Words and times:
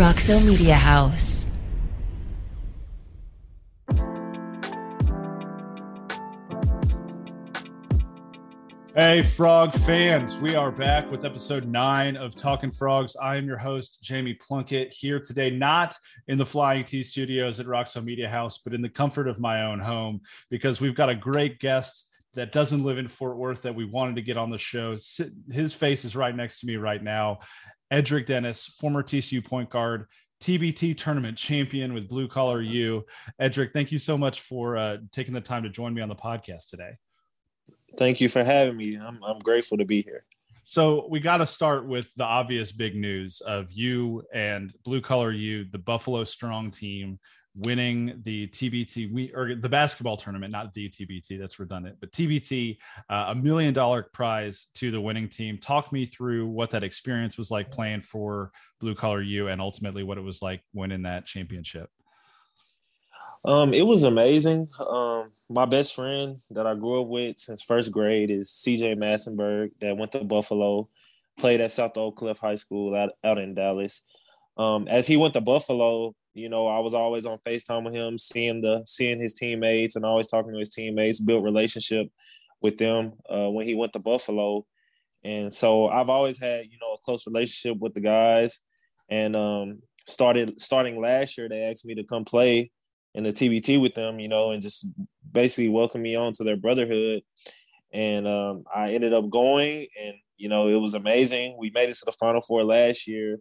Roxo 0.00 0.42
Media 0.42 0.76
House. 0.76 1.50
Hey, 8.96 9.22
Frog 9.22 9.74
fans, 9.74 10.38
we 10.38 10.54
are 10.54 10.72
back 10.72 11.10
with 11.10 11.26
episode 11.26 11.66
nine 11.66 12.16
of 12.16 12.34
Talking 12.34 12.70
Frogs. 12.70 13.14
I 13.16 13.36
am 13.36 13.46
your 13.46 13.58
host, 13.58 13.98
Jamie 14.02 14.32
Plunkett, 14.32 14.90
here 14.90 15.20
today, 15.20 15.50
not 15.50 15.94
in 16.28 16.38
the 16.38 16.46
Flying 16.46 16.86
T 16.86 17.02
studios 17.02 17.60
at 17.60 17.66
Roxo 17.66 18.02
Media 18.02 18.26
House, 18.26 18.56
but 18.56 18.72
in 18.72 18.80
the 18.80 18.88
comfort 18.88 19.28
of 19.28 19.38
my 19.38 19.64
own 19.64 19.80
home, 19.80 20.22
because 20.48 20.80
we've 20.80 20.94
got 20.94 21.10
a 21.10 21.14
great 21.14 21.60
guest 21.60 22.06
that 22.32 22.52
doesn't 22.52 22.84
live 22.84 22.96
in 22.96 23.06
Fort 23.06 23.36
Worth 23.36 23.60
that 23.60 23.74
we 23.74 23.84
wanted 23.84 24.16
to 24.16 24.22
get 24.22 24.38
on 24.38 24.48
the 24.48 24.56
show. 24.56 24.96
His 25.52 25.74
face 25.74 26.06
is 26.06 26.16
right 26.16 26.34
next 26.34 26.60
to 26.60 26.66
me 26.66 26.76
right 26.76 27.02
now. 27.02 27.40
Edric 27.90 28.26
Dennis, 28.26 28.66
former 28.66 29.02
TCU 29.02 29.44
point 29.44 29.70
guard, 29.70 30.06
TBT 30.40 30.96
tournament 30.96 31.36
champion 31.36 31.92
with 31.92 32.08
Blue 32.08 32.26
Collar 32.26 32.62
U. 32.62 33.04
Edric, 33.38 33.72
thank 33.72 33.92
you 33.92 33.98
so 33.98 34.16
much 34.16 34.40
for 34.40 34.76
uh, 34.76 34.96
taking 35.12 35.34
the 35.34 35.40
time 35.40 35.62
to 35.64 35.68
join 35.68 35.92
me 35.92 36.00
on 36.00 36.08
the 36.08 36.14
podcast 36.14 36.70
today. 36.70 36.92
Thank 37.98 38.20
you 38.20 38.28
for 38.28 38.42
having 38.42 38.76
me. 38.76 38.96
I'm, 38.96 39.22
I'm 39.22 39.38
grateful 39.40 39.76
to 39.78 39.84
be 39.84 40.02
here. 40.02 40.24
So 40.64 41.08
we 41.10 41.20
got 41.20 41.38
to 41.38 41.46
start 41.46 41.86
with 41.86 42.08
the 42.16 42.24
obvious 42.24 42.70
big 42.70 42.94
news 42.94 43.40
of 43.40 43.72
you 43.72 44.22
and 44.32 44.72
Blue 44.84 45.00
Collar 45.00 45.32
U, 45.32 45.64
the 45.64 45.78
Buffalo 45.78 46.22
Strong 46.24 46.70
team, 46.70 47.18
winning 47.56 48.20
the 48.24 48.46
TBT 48.48 49.12
we 49.12 49.32
or 49.34 49.54
the 49.54 49.68
basketball 49.68 50.16
tournament, 50.16 50.52
not 50.52 50.72
the 50.74 50.88
TBT. 50.88 51.38
That's 51.38 51.58
redundant, 51.58 51.96
but 52.00 52.12
TBT, 52.12 52.78
uh, 53.08 53.26
a 53.28 53.34
million 53.34 53.74
dollar 53.74 54.04
prize 54.12 54.66
to 54.74 54.90
the 54.90 55.00
winning 55.00 55.28
team. 55.28 55.58
Talk 55.58 55.92
me 55.92 56.06
through 56.06 56.46
what 56.46 56.70
that 56.70 56.84
experience 56.84 57.36
was 57.36 57.50
like 57.50 57.70
playing 57.70 58.02
for 58.02 58.52
Blue 58.80 58.94
Collar 58.94 59.22
U, 59.22 59.48
and 59.48 59.60
ultimately 59.60 60.02
what 60.02 60.18
it 60.18 60.22
was 60.24 60.42
like 60.42 60.62
winning 60.72 61.02
that 61.02 61.26
championship. 61.26 61.90
Um, 63.44 63.72
it 63.72 63.86
was 63.86 64.02
amazing. 64.02 64.68
Um, 64.78 65.30
my 65.48 65.64
best 65.64 65.94
friend 65.94 66.38
that 66.50 66.66
I 66.66 66.74
grew 66.74 67.00
up 67.00 67.08
with 67.08 67.38
since 67.38 67.62
first 67.62 67.90
grade 67.90 68.30
is 68.30 68.50
CJ 68.50 68.96
Massinburg 68.96 69.70
that 69.80 69.96
went 69.96 70.12
to 70.12 70.24
Buffalo, 70.24 70.88
played 71.38 71.60
at 71.62 71.72
South 71.72 71.96
Oak 71.96 72.16
Cliff 72.16 72.38
High 72.38 72.56
School 72.56 72.94
out, 72.94 73.10
out 73.24 73.38
in 73.38 73.54
Dallas. 73.54 74.02
Um, 74.58 74.86
as 74.88 75.06
he 75.06 75.16
went 75.16 75.32
to 75.34 75.40
Buffalo, 75.40 76.14
you 76.34 76.48
know, 76.48 76.66
I 76.68 76.78
was 76.78 76.94
always 76.94 77.26
on 77.26 77.38
FaceTime 77.38 77.84
with 77.84 77.94
him, 77.94 78.18
seeing 78.18 78.60
the 78.60 78.82
seeing 78.86 79.20
his 79.20 79.34
teammates 79.34 79.96
and 79.96 80.04
always 80.04 80.28
talking 80.28 80.52
to 80.52 80.58
his 80.58 80.70
teammates, 80.70 81.20
built 81.20 81.42
relationship 81.42 82.08
with 82.60 82.78
them 82.78 83.12
uh, 83.28 83.48
when 83.48 83.66
he 83.66 83.74
went 83.74 83.92
to 83.94 83.98
Buffalo. 83.98 84.64
And 85.24 85.52
so 85.52 85.88
I've 85.88 86.08
always 86.08 86.38
had, 86.38 86.66
you 86.66 86.78
know, 86.80 86.94
a 86.94 86.98
close 87.04 87.26
relationship 87.26 87.78
with 87.80 87.94
the 87.94 88.00
guys. 88.00 88.60
And 89.08 89.34
um, 89.34 89.82
started 90.06 90.60
starting 90.60 91.00
last 91.00 91.36
year, 91.36 91.48
they 91.48 91.64
asked 91.64 91.84
me 91.84 91.94
to 91.96 92.04
come 92.04 92.24
play 92.24 92.70
in 93.14 93.24
the 93.24 93.32
TBT 93.32 93.80
with 93.80 93.94
them, 93.94 94.20
you 94.20 94.28
know, 94.28 94.52
and 94.52 94.62
just 94.62 94.86
basically 95.30 95.68
welcome 95.68 96.02
me 96.02 96.14
on 96.14 96.32
to 96.34 96.44
their 96.44 96.56
brotherhood. 96.56 97.22
And 97.92 98.26
um, 98.28 98.64
I 98.72 98.92
ended 98.92 99.12
up 99.12 99.28
going, 99.28 99.88
and 100.00 100.14
you 100.36 100.48
know, 100.48 100.68
it 100.68 100.76
was 100.76 100.94
amazing. 100.94 101.56
We 101.58 101.70
made 101.74 101.90
it 101.90 101.96
to 101.96 102.04
the 102.04 102.12
Final 102.12 102.40
Four 102.40 102.62
last 102.64 103.08
year, 103.08 103.38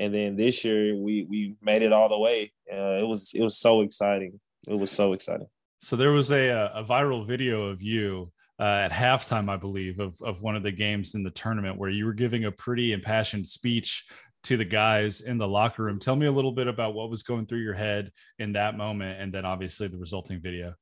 and 0.00 0.14
then 0.14 0.34
this 0.34 0.64
year 0.64 0.96
we 0.96 1.26
we 1.28 1.54
made 1.62 1.82
it 1.82 1.92
all 1.92 2.08
the 2.08 2.18
way. 2.18 2.52
Uh, 2.72 2.98
it 2.98 3.06
was 3.06 3.32
it 3.34 3.42
was 3.42 3.58
so 3.58 3.82
exciting. 3.82 4.40
It 4.66 4.74
was 4.74 4.90
so 4.90 5.12
exciting. 5.12 5.46
So 5.80 5.94
there 5.94 6.10
was 6.10 6.32
a 6.32 6.48
a 6.74 6.82
viral 6.82 7.26
video 7.26 7.66
of 7.66 7.80
you 7.82 8.32
uh, 8.58 8.62
at 8.62 8.90
halftime, 8.90 9.48
I 9.48 9.56
believe, 9.56 10.00
of 10.00 10.20
of 10.22 10.40
one 10.40 10.56
of 10.56 10.62
the 10.62 10.72
games 10.72 11.14
in 11.14 11.22
the 11.22 11.30
tournament 11.30 11.78
where 11.78 11.90
you 11.90 12.06
were 12.06 12.14
giving 12.14 12.46
a 12.46 12.52
pretty 12.52 12.92
impassioned 12.92 13.46
speech 13.46 14.04
to 14.44 14.56
the 14.56 14.64
guys 14.64 15.20
in 15.20 15.36
the 15.36 15.46
locker 15.46 15.84
room. 15.84 16.00
Tell 16.00 16.16
me 16.16 16.26
a 16.26 16.32
little 16.32 16.52
bit 16.52 16.66
about 16.66 16.94
what 16.94 17.10
was 17.10 17.22
going 17.22 17.44
through 17.44 17.60
your 17.60 17.74
head 17.74 18.10
in 18.38 18.52
that 18.54 18.78
moment, 18.78 19.20
and 19.20 19.32
then 19.32 19.44
obviously 19.44 19.86
the 19.86 19.98
resulting 19.98 20.40
video. 20.40 20.74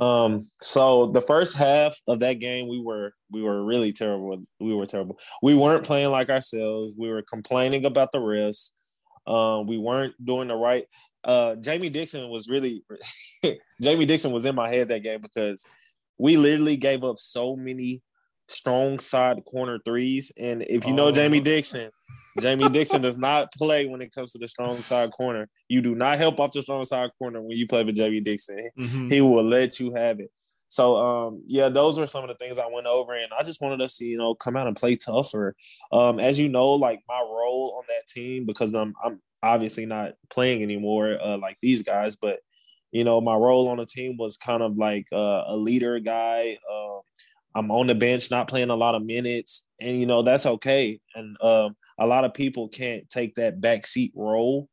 Um, 0.00 0.42
so 0.60 1.06
the 1.06 1.20
first 1.20 1.56
half 1.56 1.96
of 2.08 2.20
that 2.20 2.34
game, 2.34 2.68
we 2.68 2.80
were 2.80 3.12
we 3.30 3.42
were 3.42 3.64
really 3.64 3.92
terrible. 3.92 4.42
We 4.60 4.74
were 4.74 4.86
terrible. 4.86 5.18
We 5.42 5.54
weren't 5.54 5.84
playing 5.84 6.10
like 6.10 6.30
ourselves. 6.30 6.94
We 6.98 7.08
were 7.08 7.22
complaining 7.22 7.84
about 7.84 8.12
the 8.12 8.18
refs. 8.18 8.70
Um, 9.26 9.66
we 9.66 9.78
weren't 9.78 10.14
doing 10.24 10.48
the 10.48 10.56
right. 10.56 10.84
Uh, 11.22 11.56
Jamie 11.56 11.88
Dixon 11.88 12.28
was 12.28 12.48
really 12.48 12.84
Jamie 13.82 14.06
Dixon 14.06 14.32
was 14.32 14.44
in 14.44 14.54
my 14.54 14.68
head 14.68 14.88
that 14.88 15.02
game 15.02 15.20
because 15.20 15.64
we 16.18 16.36
literally 16.36 16.76
gave 16.76 17.04
up 17.04 17.18
so 17.18 17.56
many 17.56 18.02
strong 18.48 18.98
side 18.98 19.42
corner 19.44 19.78
threes. 19.84 20.32
And 20.36 20.62
if 20.62 20.86
you 20.86 20.92
know 20.92 21.06
oh. 21.06 21.12
Jamie 21.12 21.40
Dixon, 21.40 21.90
Jamie 22.40 22.68
Dixon 22.68 23.00
does 23.00 23.18
not 23.18 23.52
play 23.52 23.86
when 23.86 24.00
it 24.00 24.12
comes 24.12 24.32
to 24.32 24.38
the 24.38 24.48
strong 24.48 24.82
side 24.82 25.12
corner. 25.12 25.48
You 25.68 25.80
do 25.82 25.94
not 25.94 26.18
help 26.18 26.40
off 26.40 26.52
the 26.52 26.62
strong 26.62 26.84
side 26.84 27.10
corner 27.18 27.40
when 27.40 27.56
you 27.56 27.66
play 27.66 27.84
with 27.84 27.96
Jamie 27.96 28.20
Dixon. 28.20 28.70
Mm-hmm. 28.78 29.08
He 29.08 29.20
will 29.20 29.48
let 29.48 29.78
you 29.78 29.94
have 29.94 30.20
it. 30.20 30.30
So 30.68 30.96
um, 30.96 31.42
yeah, 31.46 31.68
those 31.68 31.98
were 31.98 32.06
some 32.06 32.24
of 32.24 32.28
the 32.28 32.34
things 32.34 32.58
I 32.58 32.66
went 32.66 32.88
over, 32.88 33.14
and 33.14 33.32
I 33.38 33.44
just 33.44 33.60
wanted 33.60 33.80
us 33.80 33.96
to 33.98 34.04
you 34.04 34.18
know 34.18 34.34
come 34.34 34.56
out 34.56 34.66
and 34.66 34.76
play 34.76 34.96
tougher. 34.96 35.54
Um, 35.92 36.18
as 36.18 36.40
you 36.40 36.48
know, 36.48 36.72
like 36.72 37.00
my 37.08 37.20
role 37.20 37.76
on 37.78 37.84
that 37.88 38.08
team 38.08 38.44
because 38.44 38.74
I'm 38.74 38.92
I'm 39.04 39.20
obviously 39.42 39.86
not 39.86 40.14
playing 40.30 40.64
anymore 40.64 41.16
uh, 41.22 41.38
like 41.38 41.58
these 41.60 41.82
guys, 41.82 42.16
but 42.16 42.40
you 42.90 43.04
know 43.04 43.20
my 43.20 43.36
role 43.36 43.68
on 43.68 43.76
the 43.76 43.86
team 43.86 44.16
was 44.16 44.36
kind 44.36 44.62
of 44.62 44.76
like 44.76 45.06
uh, 45.12 45.44
a 45.46 45.56
leader 45.56 46.00
guy. 46.00 46.58
Uh, 46.68 46.98
I'm 47.54 47.70
on 47.70 47.86
the 47.86 47.94
bench, 47.94 48.32
not 48.32 48.48
playing 48.48 48.70
a 48.70 48.76
lot 48.76 48.96
of 48.96 49.04
minutes, 49.04 49.68
and 49.80 50.00
you 50.00 50.06
know 50.06 50.22
that's 50.22 50.46
okay. 50.46 50.98
And 51.14 51.36
um, 51.40 51.76
a 51.98 52.06
lot 52.06 52.24
of 52.24 52.34
people 52.34 52.68
can't 52.68 53.08
take 53.08 53.34
that 53.36 53.60
backseat 53.60 54.12
role, 54.14 54.68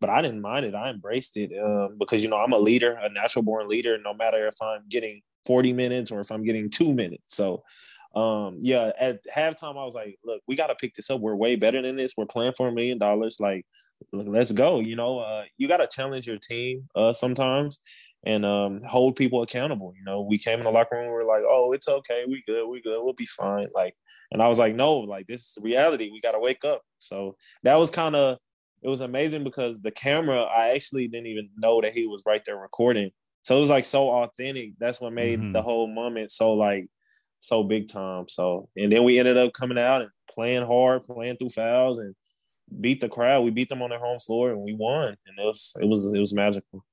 but 0.00 0.10
I 0.10 0.22
didn't 0.22 0.42
mind 0.42 0.66
it. 0.66 0.74
I 0.74 0.90
embraced 0.90 1.36
it 1.36 1.52
um, 1.58 1.96
because 1.98 2.22
you 2.22 2.30
know 2.30 2.36
I'm 2.36 2.52
a 2.52 2.58
leader, 2.58 2.98
a 3.00 3.08
natural 3.08 3.42
born 3.42 3.68
leader. 3.68 3.98
No 3.98 4.14
matter 4.14 4.46
if 4.46 4.56
I'm 4.60 4.82
getting 4.88 5.22
40 5.46 5.72
minutes 5.72 6.10
or 6.10 6.20
if 6.20 6.30
I'm 6.30 6.44
getting 6.44 6.70
two 6.70 6.92
minutes. 6.92 7.36
So 7.36 7.62
um, 8.14 8.56
yeah, 8.60 8.92
at 8.98 9.20
halftime 9.26 9.78
I 9.78 9.84
was 9.84 9.94
like, 9.94 10.18
look, 10.24 10.42
we 10.48 10.56
got 10.56 10.68
to 10.68 10.74
pick 10.74 10.94
this 10.94 11.10
up. 11.10 11.20
We're 11.20 11.36
way 11.36 11.56
better 11.56 11.82
than 11.82 11.96
this. 11.96 12.14
We're 12.16 12.24
playing 12.24 12.54
for 12.56 12.68
a 12.68 12.72
million 12.72 12.98
dollars. 12.98 13.36
Like, 13.38 13.66
let's 14.12 14.52
go. 14.52 14.80
You 14.80 14.96
know, 14.96 15.18
uh, 15.18 15.44
you 15.58 15.68
got 15.68 15.78
to 15.78 15.86
challenge 15.86 16.26
your 16.26 16.38
team 16.38 16.88
uh, 16.96 17.12
sometimes 17.12 17.80
and 18.24 18.46
um, 18.46 18.80
hold 18.88 19.16
people 19.16 19.42
accountable. 19.42 19.92
You 19.96 20.04
know, 20.04 20.22
we 20.22 20.38
came 20.38 20.58
in 20.58 20.64
the 20.64 20.70
locker 20.70 20.96
room, 20.96 21.08
we 21.08 21.12
are 21.12 21.24
like, 21.24 21.42
oh, 21.46 21.72
it's 21.72 21.88
okay, 21.88 22.24
we 22.26 22.42
good, 22.46 22.66
we 22.66 22.80
good, 22.80 23.02
we'll 23.02 23.12
be 23.12 23.26
fine. 23.26 23.68
Like, 23.74 23.94
and 24.32 24.42
I 24.42 24.48
was 24.48 24.58
like, 24.58 24.74
no, 24.74 24.98
like 24.98 25.26
this 25.26 25.42
is 25.42 25.58
reality. 25.62 26.10
We 26.10 26.20
got 26.20 26.32
to 26.32 26.40
wake 26.40 26.64
up. 26.64 26.82
So 26.98 27.36
that 27.62 27.76
was 27.76 27.90
kind 27.90 28.16
of, 28.16 28.38
it 28.82 28.88
was 28.88 29.00
amazing 29.00 29.44
because 29.44 29.80
the 29.80 29.90
camera, 29.90 30.42
I 30.42 30.70
actually 30.70 31.08
didn't 31.08 31.28
even 31.28 31.48
know 31.56 31.80
that 31.80 31.92
he 31.92 32.06
was 32.06 32.22
right 32.26 32.42
there 32.44 32.56
recording. 32.56 33.10
So 33.42 33.56
it 33.56 33.60
was 33.60 33.70
like 33.70 33.84
so 33.84 34.10
authentic. 34.10 34.72
That's 34.78 35.00
what 35.00 35.12
made 35.12 35.40
mm-hmm. 35.40 35.52
the 35.52 35.62
whole 35.62 35.86
moment 35.86 36.30
so 36.30 36.54
like, 36.54 36.86
so 37.40 37.62
big 37.62 37.88
time. 37.88 38.24
So, 38.28 38.68
and 38.76 38.90
then 38.90 39.04
we 39.04 39.18
ended 39.18 39.38
up 39.38 39.52
coming 39.52 39.78
out 39.78 40.02
and 40.02 40.10
playing 40.28 40.66
hard, 40.66 41.04
playing 41.04 41.36
through 41.36 41.50
fouls 41.50 42.00
and 42.00 42.14
beat 42.80 43.00
the 43.00 43.08
crowd. 43.08 43.44
We 43.44 43.50
beat 43.50 43.68
them 43.68 43.82
on 43.82 43.90
their 43.90 44.00
home 44.00 44.18
floor 44.18 44.50
and 44.50 44.60
we 44.64 44.74
won. 44.74 45.16
And 45.26 45.38
it 45.38 45.44
was, 45.44 45.74
it 45.80 45.86
was, 45.86 46.12
it 46.12 46.18
was 46.18 46.34
magical. 46.34 46.84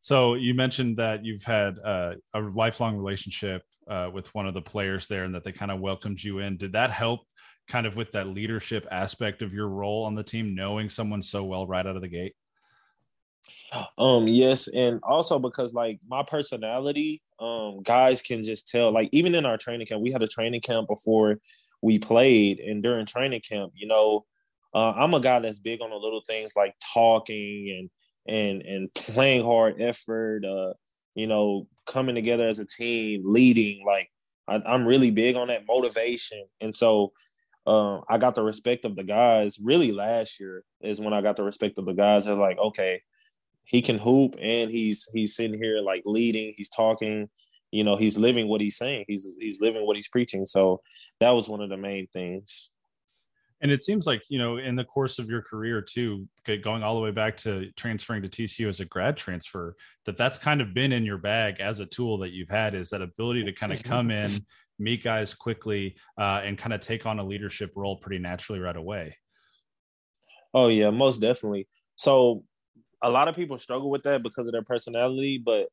So 0.00 0.34
you 0.34 0.54
mentioned 0.54 0.96
that 0.96 1.24
you've 1.24 1.44
had 1.44 1.78
uh, 1.78 2.14
a 2.34 2.40
lifelong 2.40 2.96
relationship 2.96 3.62
uh, 3.88 4.10
with 4.12 4.32
one 4.34 4.46
of 4.46 4.54
the 4.54 4.62
players 4.62 5.08
there, 5.08 5.24
and 5.24 5.34
that 5.34 5.44
they 5.44 5.52
kind 5.52 5.70
of 5.70 5.80
welcomed 5.80 6.22
you 6.22 6.40
in. 6.40 6.56
Did 6.56 6.72
that 6.72 6.90
help, 6.90 7.20
kind 7.68 7.86
of, 7.86 7.96
with 7.96 8.12
that 8.12 8.28
leadership 8.28 8.86
aspect 8.90 9.42
of 9.42 9.52
your 9.52 9.68
role 9.68 10.04
on 10.04 10.14
the 10.14 10.22
team, 10.22 10.54
knowing 10.54 10.90
someone 10.90 11.22
so 11.22 11.44
well 11.44 11.66
right 11.66 11.86
out 11.86 11.96
of 11.96 12.02
the 12.02 12.08
gate? 12.08 12.34
Um, 13.96 14.26
yes, 14.28 14.68
and 14.68 15.00
also 15.02 15.38
because 15.38 15.74
like 15.74 16.00
my 16.06 16.22
personality, 16.22 17.22
um, 17.40 17.82
guys 17.82 18.22
can 18.22 18.44
just 18.44 18.68
tell. 18.68 18.92
Like 18.92 19.08
even 19.12 19.34
in 19.34 19.46
our 19.46 19.56
training 19.56 19.86
camp, 19.86 20.02
we 20.02 20.12
had 20.12 20.22
a 20.22 20.26
training 20.26 20.60
camp 20.60 20.88
before 20.88 21.38
we 21.82 21.98
played, 21.98 22.60
and 22.60 22.82
during 22.82 23.06
training 23.06 23.42
camp, 23.48 23.72
you 23.74 23.86
know, 23.86 24.24
uh, 24.74 24.92
I'm 24.92 25.14
a 25.14 25.20
guy 25.20 25.38
that's 25.40 25.58
big 25.58 25.80
on 25.80 25.90
the 25.90 25.96
little 25.96 26.22
things 26.26 26.54
like 26.56 26.74
talking 26.94 27.90
and 28.26 28.34
and 28.34 28.62
and 28.62 28.94
playing 28.94 29.44
hard 29.44 29.80
effort, 29.80 30.44
uh, 30.44 30.74
you 31.18 31.26
know, 31.26 31.66
coming 31.84 32.14
together 32.14 32.46
as 32.46 32.60
a 32.60 32.64
team, 32.64 33.22
leading. 33.24 33.84
Like 33.84 34.08
I, 34.46 34.62
am 34.72 34.86
really 34.86 35.10
big 35.10 35.34
on 35.34 35.48
that 35.48 35.64
motivation, 35.66 36.44
and 36.60 36.72
so 36.72 37.12
uh, 37.66 37.98
I 38.08 38.18
got 38.18 38.36
the 38.36 38.44
respect 38.44 38.84
of 38.84 38.94
the 38.94 39.02
guys. 39.02 39.58
Really, 39.58 39.90
last 39.90 40.38
year 40.38 40.62
is 40.80 41.00
when 41.00 41.12
I 41.12 41.20
got 41.20 41.36
the 41.36 41.42
respect 41.42 41.76
of 41.80 41.86
the 41.86 41.92
guys. 41.92 42.24
They're 42.26 42.36
like, 42.36 42.58
okay, 42.58 43.02
he 43.64 43.82
can 43.82 43.98
hoop, 43.98 44.36
and 44.40 44.70
he's 44.70 45.08
he's 45.12 45.34
sitting 45.34 45.60
here 45.60 45.80
like 45.80 46.04
leading. 46.06 46.54
He's 46.56 46.68
talking. 46.68 47.28
You 47.72 47.82
know, 47.82 47.96
he's 47.96 48.16
living 48.16 48.46
what 48.46 48.60
he's 48.60 48.76
saying. 48.76 49.06
He's 49.08 49.26
he's 49.40 49.60
living 49.60 49.84
what 49.84 49.96
he's 49.96 50.08
preaching. 50.08 50.46
So 50.46 50.82
that 51.18 51.30
was 51.30 51.48
one 51.48 51.60
of 51.60 51.68
the 51.68 51.76
main 51.76 52.06
things 52.12 52.70
and 53.60 53.70
it 53.70 53.82
seems 53.82 54.06
like 54.06 54.22
you 54.28 54.38
know 54.38 54.58
in 54.58 54.76
the 54.76 54.84
course 54.84 55.18
of 55.18 55.28
your 55.28 55.42
career 55.42 55.80
too 55.82 56.28
going 56.62 56.82
all 56.82 56.94
the 56.94 57.00
way 57.00 57.10
back 57.10 57.36
to 57.36 57.70
transferring 57.76 58.22
to 58.22 58.28
tcu 58.28 58.68
as 58.68 58.80
a 58.80 58.84
grad 58.84 59.16
transfer 59.16 59.74
that 60.04 60.16
that's 60.16 60.38
kind 60.38 60.60
of 60.60 60.74
been 60.74 60.92
in 60.92 61.04
your 61.04 61.18
bag 61.18 61.60
as 61.60 61.80
a 61.80 61.86
tool 61.86 62.18
that 62.18 62.30
you've 62.30 62.48
had 62.48 62.74
is 62.74 62.90
that 62.90 63.02
ability 63.02 63.44
to 63.44 63.52
kind 63.52 63.72
of 63.72 63.82
come 63.82 64.10
in 64.10 64.30
meet 64.78 65.02
guys 65.02 65.34
quickly 65.34 65.96
uh, 66.18 66.40
and 66.44 66.56
kind 66.56 66.72
of 66.72 66.80
take 66.80 67.04
on 67.04 67.18
a 67.18 67.24
leadership 67.24 67.72
role 67.74 67.96
pretty 67.96 68.18
naturally 68.18 68.60
right 68.60 68.76
away 68.76 69.14
Oh 70.54 70.68
yeah, 70.68 70.90
most 70.90 71.20
definitely. 71.20 71.68
So 71.96 72.44
a 73.02 73.10
lot 73.10 73.28
of 73.28 73.36
people 73.36 73.58
struggle 73.58 73.90
with 73.90 74.02
that 74.04 74.22
because 74.22 74.46
of 74.46 74.52
their 74.52 74.62
personality, 74.62 75.38
but 75.44 75.68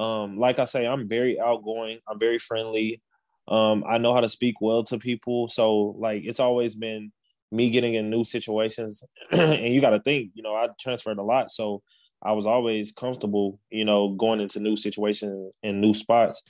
um, 0.00 0.36
like 0.36 0.58
I 0.58 0.64
say, 0.64 0.86
I'm 0.86 1.08
very 1.08 1.38
outgoing. 1.38 1.98
I'm 2.08 2.18
very 2.18 2.38
friendly. 2.38 3.02
Um, 3.46 3.84
I 3.86 3.98
know 3.98 4.14
how 4.14 4.20
to 4.20 4.28
speak 4.28 4.56
well 4.60 4.82
to 4.84 4.98
people. 4.98 5.48
So 5.48 5.94
like 5.98 6.22
it's 6.24 6.40
always 6.40 6.74
been 6.74 7.12
me 7.54 7.70
getting 7.70 7.94
in 7.94 8.10
new 8.10 8.24
situations. 8.24 9.04
and 9.30 9.72
you 9.72 9.80
gotta 9.80 10.00
think, 10.00 10.32
you 10.34 10.42
know, 10.42 10.54
I 10.54 10.68
transferred 10.78 11.18
a 11.18 11.22
lot. 11.22 11.50
So 11.50 11.82
I 12.22 12.32
was 12.32 12.46
always 12.46 12.92
comfortable, 12.92 13.60
you 13.70 13.84
know, 13.84 14.14
going 14.14 14.40
into 14.40 14.60
new 14.60 14.76
situations 14.76 15.54
and 15.62 15.80
new 15.80 15.94
spots 15.94 16.42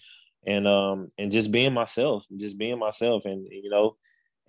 and 0.47 0.69
um 0.69 1.09
and 1.19 1.33
just 1.33 1.51
being 1.51 1.73
myself, 1.73 2.27
just 2.37 2.59
being 2.59 2.79
myself 2.79 3.25
and 3.25 3.47
you 3.51 3.71
know, 3.71 3.97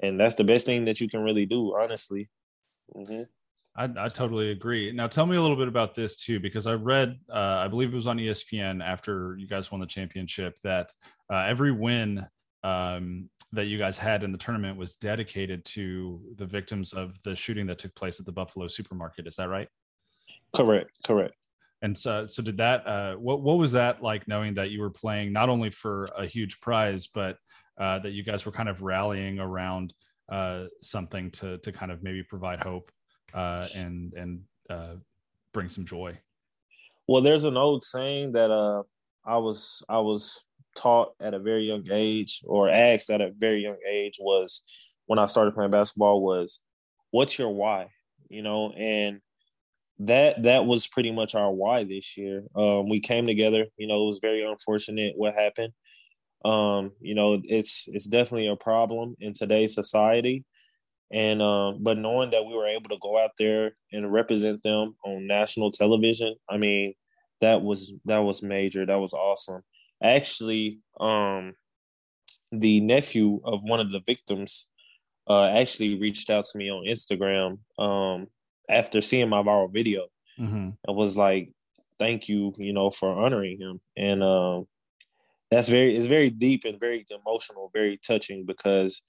and 0.02 0.20
that's 0.20 0.36
the 0.36 0.44
best 0.44 0.66
thing 0.66 0.86
that 0.86 1.00
you 1.00 1.10
can 1.10 1.22
really 1.22 1.46
do, 1.46 1.76
honestly. 1.78 2.30
Mm-hmm. 2.96 3.24
I, 3.78 4.06
I, 4.06 4.08
totally 4.08 4.52
agree. 4.52 4.94
Now, 4.94 5.08
tell 5.08 5.26
me 5.26 5.36
a 5.36 5.42
little 5.42 5.58
bit 5.58 5.68
about 5.68 5.96
this 5.96 6.16
too, 6.16 6.40
because 6.40 6.66
I 6.66 6.74
read, 6.74 7.20
uh, 7.30 7.38
I 7.38 7.68
believe 7.68 7.92
it 7.92 7.96
was 7.96 8.08
on 8.08 8.18
ESPN 8.18 8.82
after 8.82 9.36
you 9.38 9.48
guys 9.48 9.70
won 9.70 9.82
the 9.82 9.88
championship, 9.88 10.56
that 10.64 10.94
uh, 11.32 11.40
every 11.40 11.74
win 11.74 12.26
um, 12.66 13.30
that 13.52 13.66
you 13.66 13.78
guys 13.78 13.98
had 13.98 14.24
in 14.24 14.32
the 14.32 14.38
tournament 14.38 14.78
was 14.78 14.96
dedicated 14.96 15.64
to 15.64 16.20
the 16.38 16.46
victims 16.46 16.94
of 16.94 17.14
the 17.24 17.36
shooting 17.36 17.68
that 17.68 17.78
took 17.78 17.94
place 17.96 18.20
at 18.20 18.26
the 18.26 18.32
Buffalo 18.32 18.68
supermarket. 18.68 19.28
Is 19.28 19.36
that 19.36 19.50
right? 19.50 19.68
Correct. 20.56 20.90
Correct. 21.06 21.36
And 21.82 21.96
so, 21.96 22.26
so 22.26 22.42
did 22.42 22.58
that? 22.58 22.88
Uh, 22.88 23.16
what 23.16 23.42
what 23.42 23.58
was 23.58 23.74
that 23.74 24.02
like, 24.02 24.28
knowing 24.28 24.56
that 24.56 24.72
you 24.72 24.82
were 24.82 24.90
playing 24.90 25.32
not 25.32 25.50
only 25.50 25.70
for 25.70 26.06
a 26.18 26.26
huge 26.26 26.60
prize, 26.60 27.08
but 27.08 27.38
uh, 27.78 28.00
that 28.00 28.12
you 28.12 28.24
guys 28.24 28.46
were 28.46 28.52
kind 28.52 28.70
of 28.70 28.82
rallying 28.82 29.40
around 29.40 29.94
uh, 30.30 30.64
something 30.82 31.30
to 31.32 31.60
to 31.60 31.72
kind 31.72 31.92
of 31.92 32.02
maybe 32.02 32.24
provide 32.24 32.60
hope 32.60 32.92
uh, 33.34 33.68
and 33.76 34.14
and 34.14 34.42
uh, 34.70 34.96
bring 35.54 35.70
some 35.70 35.86
joy. 35.86 36.18
Well, 37.08 37.22
there's 37.22 37.44
an 37.44 37.58
old 37.58 37.84
saying 37.84 38.32
that 38.32 38.50
uh, 38.50 38.82
I 39.24 39.38
was 39.38 39.84
I 39.88 40.00
was 40.00 40.44
taught 40.76 41.14
at 41.20 41.34
a 41.34 41.40
very 41.40 41.64
young 41.66 41.86
age, 41.92 42.42
or 42.46 42.70
asked 42.70 43.10
at 43.10 43.22
a 43.22 43.32
very 43.38 43.62
young 43.62 43.78
age, 43.90 44.18
was 44.20 44.64
when 45.08 45.20
I 45.20 45.28
started 45.28 45.54
playing 45.56 45.72
basketball 45.72 46.22
was, 46.22 46.62
"What's 47.12 47.38
your 47.40 47.50
why?" 47.50 47.90
You 48.30 48.42
know, 48.44 48.72
and 48.74 49.22
that 50.00 50.44
that 50.44 50.66
was 50.66 50.88
pretty 50.88 51.12
much 51.12 51.36
our 51.36 51.52
why 51.52 51.84
this 51.86 52.18
year. 52.18 52.44
Um, 52.56 52.90
we 52.90 53.00
came 53.00 53.26
together. 53.28 53.66
You 53.78 53.88
know, 53.88 54.04
it 54.04 54.08
was 54.08 54.20
very 54.22 54.44
unfortunate 54.44 55.14
what 55.18 55.36
happened. 55.36 55.74
Um, 56.44 56.92
you 57.02 57.16
know, 57.16 57.42
it's 57.44 57.88
it's 57.88 58.06
definitely 58.08 58.48
a 58.48 58.56
problem 58.56 59.16
in 59.20 59.34
today's 59.34 59.74
society 59.76 60.46
and 61.12 61.42
um, 61.42 61.80
but 61.82 61.98
knowing 61.98 62.32
that 62.32 62.46
we 62.46 62.56
were 62.56 62.66
able 62.68 62.90
to 62.90 62.98
go 63.02 63.18
out 63.18 63.32
there 63.38 63.76
and 63.92 64.12
represent 64.12 64.64
them 64.64 64.96
on 65.06 65.28
national 65.28 65.72
television, 65.72 66.36
I 66.50 66.58
mean, 66.58 66.94
that 67.42 67.62
was 67.62 67.94
that 68.06 68.20
was 68.20 68.42
major. 68.42 68.86
That 68.86 69.00
was 69.00 69.14
awesome. 69.14 69.62
Actually, 70.06 70.80
um, 71.00 71.54
the 72.52 72.80
nephew 72.82 73.42
of 73.44 73.64
one 73.64 73.80
of 73.80 73.92
the 73.92 74.02
victims 74.06 74.70
uh, 75.28 75.48
actually 75.48 76.00
reached 76.00 76.30
out 76.30 76.46
to 76.46 76.58
me 76.58 76.70
on 76.70 76.86
Instagram 76.86 77.58
um, 77.80 78.28
after 78.70 79.02
seeing 79.02 79.30
my 79.30 79.42
viral 79.42 79.72
video. 79.72 80.08
Mm-hmm. 80.40 80.70
and 80.86 80.98
was 80.98 81.16
like, 81.16 81.54
"Thank 81.98 82.28
you, 82.28 82.54
you 82.58 82.74
know, 82.74 82.92
for 82.92 83.10
honoring 83.10 83.58
him." 83.58 83.80
And 83.96 84.22
um, 84.22 84.68
that's 85.50 85.70
very 85.70 85.96
it's 85.96 86.08
very 86.08 86.30
deep 86.30 86.66
and 86.66 86.78
very 86.80 87.06
emotional, 87.10 87.72
very 87.74 87.98
touching 88.06 88.46
because 88.46 89.02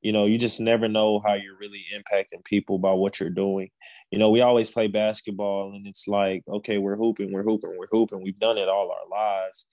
you 0.00 0.12
know, 0.12 0.24
you 0.24 0.38
just 0.38 0.60
never 0.60 0.88
know 0.88 1.20
how 1.20 1.34
you're 1.34 1.58
really 1.58 1.84
impacting 1.94 2.42
people 2.44 2.78
by 2.78 2.92
what 2.92 3.20
you're 3.20 3.28
doing. 3.28 3.68
You 4.10 4.18
know, 4.18 4.30
we 4.30 4.40
always 4.40 4.70
play 4.70 4.88
basketball 4.88 5.74
and 5.74 5.86
it's 5.86 6.08
like, 6.08 6.42
okay, 6.48 6.78
we're 6.78 6.96
hooping, 6.96 7.32
we're 7.32 7.42
hooping, 7.42 7.76
we're 7.76 7.86
hooping. 7.90 8.22
We've 8.22 8.38
done 8.38 8.56
it 8.56 8.68
all 8.68 8.90
our 8.90 9.08
lives. 9.10 9.66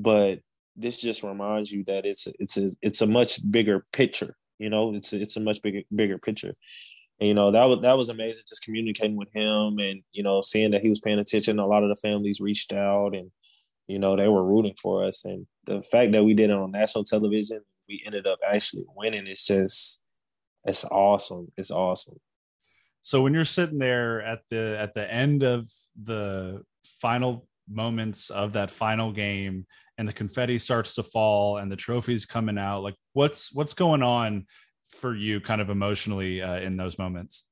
But 0.00 0.40
this 0.76 1.00
just 1.00 1.22
reminds 1.22 1.70
you 1.70 1.84
that 1.84 2.06
it's 2.06 2.26
it's 2.38 2.56
a 2.56 2.70
it's 2.80 3.02
a 3.02 3.06
much 3.06 3.38
bigger 3.50 3.86
picture. 3.92 4.34
You 4.58 4.70
know, 4.70 4.94
it's 4.94 5.12
a, 5.12 5.20
it's 5.20 5.36
a 5.36 5.40
much 5.40 5.62
bigger 5.62 5.82
bigger 5.94 6.18
picture. 6.18 6.54
And, 7.20 7.28
you 7.28 7.34
know 7.34 7.50
that 7.50 7.64
was 7.64 7.80
that 7.82 7.98
was 7.98 8.08
amazing. 8.08 8.44
Just 8.48 8.64
communicating 8.64 9.16
with 9.16 9.28
him 9.34 9.78
and 9.78 10.02
you 10.12 10.22
know 10.22 10.40
seeing 10.40 10.70
that 10.70 10.82
he 10.82 10.88
was 10.88 11.00
paying 11.00 11.18
attention. 11.18 11.58
A 11.58 11.66
lot 11.66 11.82
of 11.82 11.90
the 11.90 11.96
families 11.96 12.40
reached 12.40 12.72
out 12.72 13.14
and 13.14 13.30
you 13.88 13.98
know 13.98 14.16
they 14.16 14.28
were 14.28 14.44
rooting 14.44 14.74
for 14.80 15.04
us. 15.04 15.24
And 15.24 15.46
the 15.64 15.82
fact 15.82 16.12
that 16.12 16.24
we 16.24 16.34
did 16.34 16.50
it 16.50 16.56
on 16.56 16.70
national 16.70 17.04
television, 17.04 17.60
we 17.88 18.02
ended 18.06 18.26
up 18.26 18.38
actually 18.46 18.84
winning. 18.96 19.26
It's 19.26 19.46
just 19.46 20.02
it's 20.64 20.84
awesome. 20.84 21.52
It's 21.56 21.70
awesome. 21.70 22.18
So 23.02 23.22
when 23.22 23.34
you're 23.34 23.44
sitting 23.44 23.78
there 23.78 24.22
at 24.22 24.40
the 24.50 24.76
at 24.78 24.94
the 24.94 25.12
end 25.12 25.42
of 25.42 25.68
the 26.02 26.62
final 27.00 27.46
moments 27.68 28.30
of 28.30 28.54
that 28.54 28.70
final 28.70 29.12
game 29.12 29.66
and 30.00 30.08
the 30.08 30.12
confetti 30.12 30.58
starts 30.58 30.94
to 30.94 31.02
fall 31.02 31.58
and 31.58 31.70
the 31.70 31.76
trophies 31.76 32.24
coming 32.24 32.56
out 32.58 32.80
like 32.80 32.94
what's 33.12 33.54
what's 33.54 33.74
going 33.74 34.02
on 34.02 34.46
for 34.88 35.14
you 35.14 35.40
kind 35.40 35.60
of 35.60 35.68
emotionally 35.68 36.40
uh, 36.42 36.58
in 36.58 36.76
those 36.76 36.98
moments 36.98 37.44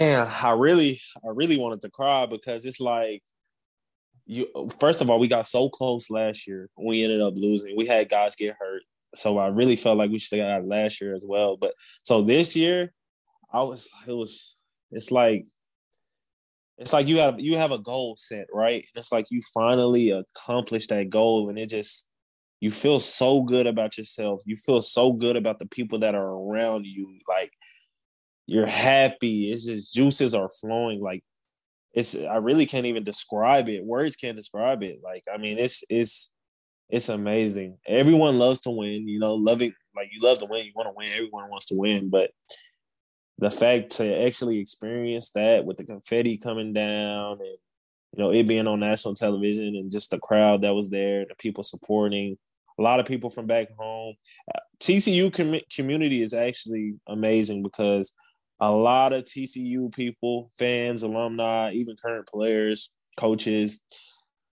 yeah 0.00 0.28
i 0.42 0.50
really 0.50 0.98
i 1.24 1.28
really 1.28 1.58
wanted 1.58 1.80
to 1.82 1.90
cry 1.90 2.26
because 2.26 2.64
it's 2.64 2.80
like 2.80 3.22
you 4.26 4.48
first 4.80 5.00
of 5.00 5.10
all, 5.10 5.18
we 5.18 5.28
got 5.28 5.46
so 5.46 5.68
close 5.68 6.10
last 6.10 6.46
year. 6.46 6.68
We 6.76 7.04
ended 7.04 7.20
up 7.20 7.34
losing. 7.36 7.76
We 7.76 7.86
had 7.86 8.08
guys 8.08 8.36
get 8.36 8.56
hurt. 8.58 8.82
So 9.14 9.38
I 9.38 9.48
really 9.48 9.76
felt 9.76 9.98
like 9.98 10.10
we 10.10 10.18
should 10.18 10.38
have 10.38 10.62
got 10.62 10.68
last 10.68 11.00
year 11.00 11.14
as 11.14 11.24
well. 11.26 11.56
But 11.56 11.74
so 12.02 12.22
this 12.22 12.56
year, 12.56 12.92
I 13.52 13.62
was 13.62 13.88
it 14.06 14.12
was 14.12 14.56
it's 14.90 15.10
like 15.10 15.46
it's 16.78 16.92
like 16.92 17.06
you 17.06 17.18
have 17.18 17.38
you 17.38 17.56
have 17.56 17.72
a 17.72 17.78
goal 17.78 18.16
set, 18.16 18.46
right? 18.52 18.84
And 18.94 19.00
it's 19.00 19.12
like 19.12 19.26
you 19.30 19.40
finally 19.52 20.10
accomplished 20.10 20.90
that 20.90 21.10
goal 21.10 21.48
and 21.48 21.58
it 21.58 21.68
just 21.68 22.08
you 22.60 22.70
feel 22.70 22.98
so 22.98 23.42
good 23.42 23.66
about 23.66 23.98
yourself. 23.98 24.40
You 24.44 24.56
feel 24.56 24.80
so 24.80 25.12
good 25.12 25.36
about 25.36 25.58
the 25.58 25.66
people 25.66 26.00
that 26.00 26.14
are 26.14 26.28
around 26.28 26.86
you. 26.86 27.18
Like 27.28 27.52
you're 28.46 28.66
happy. 28.66 29.52
It's 29.52 29.66
just 29.66 29.94
juices 29.94 30.34
are 30.34 30.48
flowing. 30.48 31.00
Like 31.00 31.22
it's 31.92 32.16
I 32.16 32.36
really 32.36 32.66
can't 32.66 32.86
even 32.86 33.04
describe 33.04 33.68
it. 33.68 33.84
Words 33.84 34.16
can't 34.16 34.36
describe 34.36 34.82
it. 34.82 35.00
Like 35.02 35.22
I 35.32 35.38
mean, 35.38 35.58
it's 35.58 35.84
it's 35.88 36.32
it's 36.90 37.08
amazing. 37.08 37.78
Everyone 37.86 38.38
loves 38.38 38.60
to 38.62 38.70
win. 38.70 39.06
You 39.06 39.20
know, 39.20 39.34
loving 39.34 39.72
like 39.94 40.08
you 40.12 40.26
love 40.26 40.40
to 40.40 40.46
win. 40.46 40.64
You 40.66 40.72
want 40.74 40.88
to 40.88 40.94
win. 40.96 41.10
Everyone 41.12 41.48
wants 41.50 41.66
to 41.66 41.76
win, 41.76 42.10
but 42.10 42.30
the 43.38 43.50
fact 43.50 43.90
to 43.96 44.26
actually 44.26 44.58
experience 44.58 45.30
that 45.30 45.64
with 45.64 45.76
the 45.76 45.84
confetti 45.84 46.36
coming 46.36 46.72
down 46.72 47.38
and 47.40 47.56
you 48.12 48.18
know 48.18 48.30
it 48.30 48.46
being 48.46 48.66
on 48.66 48.80
national 48.80 49.14
television 49.14 49.74
and 49.76 49.90
just 49.90 50.10
the 50.10 50.18
crowd 50.18 50.62
that 50.62 50.74
was 50.74 50.90
there, 50.90 51.24
the 51.28 51.34
people 51.36 51.64
supporting, 51.64 52.36
a 52.78 52.82
lot 52.82 53.00
of 53.00 53.06
people 53.06 53.30
from 53.30 53.46
back 53.46 53.68
home. 53.78 54.14
TCU 54.80 55.32
com- 55.32 55.60
community 55.74 56.22
is 56.22 56.34
actually 56.34 56.94
amazing 57.08 57.62
because 57.62 58.14
a 58.60 58.70
lot 58.70 59.12
of 59.12 59.24
TCU 59.24 59.92
people, 59.92 60.50
fans, 60.58 61.02
alumni, 61.02 61.72
even 61.72 61.96
current 61.96 62.26
players, 62.26 62.94
coaches, 63.16 63.82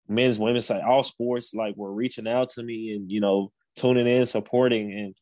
men's, 0.08 0.38
women's 0.38 0.66
side, 0.66 0.82
all 0.82 1.02
sports, 1.02 1.54
like 1.54 1.76
were 1.76 1.92
reaching 1.92 2.28
out 2.28 2.50
to 2.50 2.62
me 2.62 2.94
and 2.94 3.10
you 3.10 3.20
know 3.20 3.52
tuning 3.76 4.08
in, 4.08 4.26
supporting, 4.26 4.92
and 4.92 5.14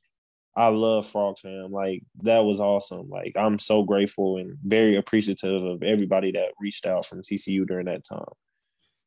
I 0.56 0.68
love 0.68 1.06
Frog 1.06 1.38
Fam. 1.38 1.70
Like 1.70 2.02
that 2.22 2.40
was 2.40 2.60
awesome. 2.60 3.10
Like 3.10 3.34
I'm 3.36 3.58
so 3.58 3.82
grateful 3.82 4.38
and 4.38 4.56
very 4.64 4.96
appreciative 4.96 5.62
of 5.62 5.82
everybody 5.82 6.32
that 6.32 6.52
reached 6.58 6.86
out 6.86 7.04
from 7.04 7.20
TCU 7.20 7.66
during 7.66 7.86
that 7.86 8.04
time. 8.04 8.24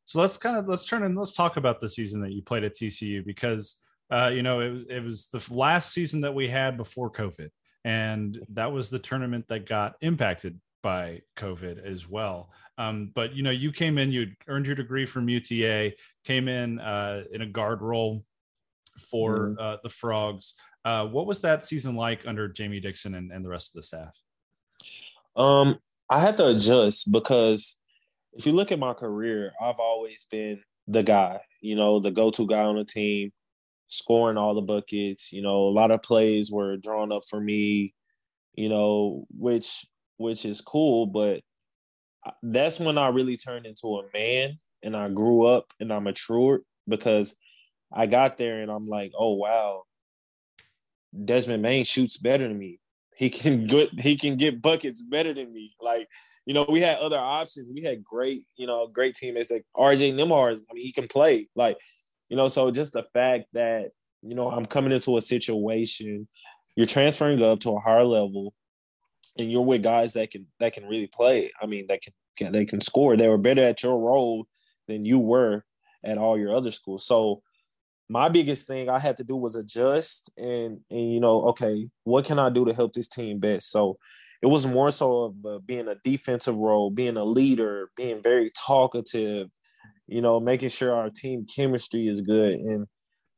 So 0.04 0.20
let's 0.20 0.36
kind 0.36 0.56
of 0.56 0.68
let's 0.68 0.84
turn 0.84 1.02
and 1.02 1.18
let's 1.18 1.32
talk 1.32 1.56
about 1.56 1.80
the 1.80 1.88
season 1.88 2.20
that 2.22 2.32
you 2.32 2.42
played 2.42 2.64
at 2.64 2.76
TCU 2.76 3.24
because 3.24 3.76
uh, 4.12 4.30
you 4.32 4.42
know 4.42 4.60
it 4.60 4.70
was 4.70 4.84
it 4.88 5.04
was 5.04 5.26
the 5.26 5.42
last 5.50 5.92
season 5.92 6.20
that 6.20 6.34
we 6.34 6.48
had 6.48 6.76
before 6.76 7.10
COVID 7.10 7.50
and 7.84 8.38
that 8.50 8.72
was 8.72 8.90
the 8.90 8.98
tournament 8.98 9.46
that 9.48 9.66
got 9.66 9.94
impacted 10.00 10.60
by 10.82 11.22
COVID 11.36 11.84
as 11.84 12.08
well. 12.08 12.50
Um, 12.78 13.10
but 13.14 13.34
you 13.34 13.42
know, 13.42 13.50
you 13.50 13.72
came 13.72 13.98
in, 13.98 14.12
you 14.12 14.28
earned 14.48 14.66
your 14.66 14.74
degree 14.74 15.06
from 15.06 15.28
UTA, 15.28 15.92
came 16.24 16.48
in 16.48 16.78
uh, 16.80 17.24
in 17.32 17.42
a 17.42 17.46
guard 17.46 17.82
role 17.82 18.24
for 18.98 19.50
mm-hmm. 19.50 19.60
uh, 19.60 19.76
the 19.82 19.90
Frogs. 19.90 20.54
Uh, 20.84 21.06
what 21.06 21.26
was 21.26 21.40
that 21.42 21.64
season 21.64 21.94
like 21.94 22.26
under 22.26 22.48
Jamie 22.48 22.80
Dixon 22.80 23.14
and, 23.14 23.30
and 23.30 23.44
the 23.44 23.48
rest 23.48 23.74
of 23.74 23.80
the 23.80 23.86
staff? 23.86 24.16
Um, 25.36 25.78
I 26.08 26.20
had 26.20 26.36
to 26.38 26.48
adjust 26.48 27.10
because 27.12 27.78
if 28.32 28.46
you 28.46 28.52
look 28.52 28.72
at 28.72 28.78
my 28.78 28.94
career, 28.94 29.52
I've 29.60 29.78
always 29.78 30.26
been 30.30 30.60
the 30.86 31.02
guy, 31.02 31.40
you 31.60 31.76
know, 31.76 32.00
the 32.00 32.10
go-to 32.10 32.46
guy 32.46 32.62
on 32.62 32.76
the 32.76 32.84
team 32.84 33.32
scoring 33.88 34.36
all 34.36 34.54
the 34.54 34.62
buckets. 34.62 35.32
You 35.32 35.42
know, 35.42 35.68
a 35.68 35.70
lot 35.70 35.90
of 35.90 36.02
plays 36.02 36.50
were 36.50 36.76
drawn 36.76 37.12
up 37.12 37.22
for 37.28 37.40
me, 37.40 37.94
you 38.54 38.68
know, 38.68 39.26
which 39.36 39.84
which 40.16 40.44
is 40.44 40.60
cool, 40.60 41.06
but 41.06 41.40
that's 42.42 42.78
when 42.78 42.98
I 42.98 43.08
really 43.08 43.36
turned 43.36 43.66
into 43.66 43.98
a 43.98 44.02
man 44.12 44.58
and 44.82 44.96
I 44.96 45.08
grew 45.08 45.46
up 45.46 45.72
and 45.80 45.92
I 45.92 45.98
matured 45.98 46.62
because 46.86 47.34
I 47.92 48.06
got 48.06 48.36
there 48.36 48.60
and 48.60 48.70
I'm 48.70 48.88
like, 48.88 49.12
oh 49.18 49.34
wow, 49.34 49.82
Desmond 51.24 51.62
Bane 51.62 51.84
shoots 51.84 52.16
better 52.16 52.46
than 52.46 52.58
me. 52.58 52.78
he 53.16 53.30
can 53.30 53.66
get 53.66 53.98
he 54.00 54.16
can 54.16 54.36
get 54.36 54.62
buckets 54.62 55.02
better 55.02 55.34
than 55.34 55.52
me. 55.52 55.74
Like, 55.80 56.08
you 56.46 56.54
know, 56.54 56.66
we 56.68 56.80
had 56.80 56.98
other 56.98 57.18
options. 57.18 57.70
We 57.74 57.82
had 57.82 58.04
great, 58.04 58.44
you 58.56 58.66
know, 58.66 58.86
great 58.86 59.14
teammates 59.14 59.50
like 59.50 59.64
RJ 59.76 60.14
Nembhard. 60.14 60.58
I 60.70 60.74
mean, 60.74 60.84
he 60.84 60.92
can 60.92 61.08
play. 61.08 61.48
Like, 61.54 61.78
you 62.28 62.36
know, 62.36 62.48
so 62.48 62.70
just 62.70 62.92
the 62.92 63.04
fact 63.12 63.46
that, 63.52 63.90
you 64.22 64.34
know, 64.34 64.50
I'm 64.50 64.66
coming 64.66 64.92
into 64.92 65.16
a 65.16 65.22
situation, 65.22 66.28
you're 66.76 66.86
transferring 66.86 67.42
up 67.42 67.60
to 67.60 67.70
a 67.70 67.80
higher 67.80 68.04
level, 68.04 68.54
and 69.38 69.50
you're 69.50 69.64
with 69.64 69.82
guys 69.82 70.12
that 70.14 70.30
can 70.30 70.46
that 70.60 70.72
can 70.72 70.86
really 70.86 71.08
play. 71.08 71.50
I 71.60 71.66
mean, 71.66 71.86
that 71.88 72.02
can, 72.02 72.12
can 72.36 72.52
they 72.52 72.64
can 72.64 72.80
score. 72.80 73.16
They 73.16 73.28
were 73.28 73.38
better 73.38 73.62
at 73.62 73.82
your 73.82 73.98
role 73.98 74.46
than 74.86 75.04
you 75.04 75.18
were 75.18 75.64
at 76.04 76.18
all 76.18 76.38
your 76.38 76.54
other 76.54 76.70
schools. 76.70 77.06
So 77.06 77.42
my 78.10 78.28
biggest 78.28 78.66
thing 78.66 78.88
I 78.88 78.98
had 78.98 79.16
to 79.18 79.24
do 79.24 79.36
was 79.36 79.54
adjust 79.54 80.32
and 80.36 80.80
and 80.90 81.12
you 81.14 81.20
know, 81.20 81.42
okay, 81.50 81.88
what 82.02 82.24
can 82.24 82.40
I 82.40 82.50
do 82.50 82.64
to 82.64 82.74
help 82.74 82.92
this 82.92 83.06
team 83.06 83.38
best? 83.38 83.70
So 83.70 83.98
it 84.42 84.46
was 84.46 84.66
more 84.66 84.90
so 84.90 85.24
of 85.26 85.46
uh, 85.46 85.58
being 85.60 85.86
a 85.86 85.94
defensive 86.02 86.58
role, 86.58 86.90
being 86.90 87.16
a 87.16 87.24
leader, 87.24 87.90
being 87.96 88.20
very 88.20 88.50
talkative, 88.56 89.48
you 90.08 90.20
know, 90.20 90.40
making 90.40 90.70
sure 90.70 90.92
our 90.92 91.08
team 91.08 91.46
chemistry 91.46 92.08
is 92.08 92.20
good 92.20 92.58
and 92.58 92.88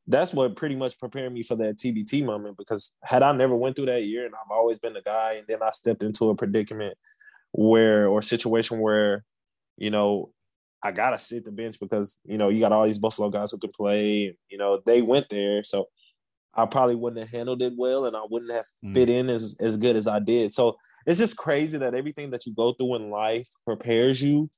that's 0.07 0.33
what 0.33 0.55
pretty 0.55 0.75
much 0.75 0.99
prepared 0.99 1.31
me 1.31 1.43
for 1.43 1.55
that 1.55 1.77
TBT 1.77 2.25
moment 2.25 2.57
because 2.57 2.93
had 3.03 3.23
I 3.23 3.31
never 3.31 3.55
went 3.55 3.75
through 3.75 3.85
that 3.85 4.03
year 4.03 4.25
and 4.25 4.33
I've 4.33 4.51
always 4.51 4.79
been 4.79 4.93
the 4.93 5.01
guy 5.01 5.33
and 5.33 5.47
then 5.47 5.59
I 5.61 5.69
stepped 5.71 6.03
into 6.03 6.29
a 6.29 6.35
predicament 6.35 6.97
where 7.51 8.07
or 8.07 8.23
situation 8.23 8.79
where 8.79 9.23
you 9.77 9.91
know 9.91 10.32
I 10.83 10.91
gotta 10.91 11.17
sit 11.17 11.45
the 11.45 11.51
bench 11.51 11.79
because 11.79 12.19
you 12.25 12.37
know 12.37 12.49
you 12.49 12.59
got 12.59 12.73
all 12.73 12.83
these 12.83 12.99
Buffalo 12.99 13.29
guys 13.29 13.51
who 13.51 13.57
can 13.57 13.71
play. 13.71 14.35
You 14.49 14.57
know 14.57 14.81
they 14.85 15.01
went 15.01 15.29
there, 15.29 15.63
so 15.63 15.87
I 16.53 16.65
probably 16.65 16.95
wouldn't 16.95 17.21
have 17.21 17.31
handled 17.31 17.61
it 17.61 17.73
well, 17.77 18.05
and 18.05 18.15
I 18.15 18.21
wouldn't 18.29 18.51
have 18.51 18.65
mm. 18.83 18.93
fit 18.93 19.09
in 19.09 19.29
as 19.29 19.55
as 19.59 19.77
good 19.77 19.95
as 19.95 20.07
I 20.07 20.19
did. 20.19 20.53
So 20.53 20.77
it's 21.05 21.19
just 21.19 21.37
crazy 21.37 21.77
that 21.77 21.95
everything 21.95 22.31
that 22.31 22.45
you 22.45 22.53
go 22.53 22.73
through 22.73 22.95
in 22.97 23.09
life 23.09 23.47
prepares 23.65 24.21
you, 24.21 24.49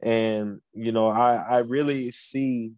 and 0.00 0.60
you 0.72 0.92
know 0.92 1.08
I 1.08 1.34
I 1.36 1.58
really 1.58 2.10
see 2.12 2.72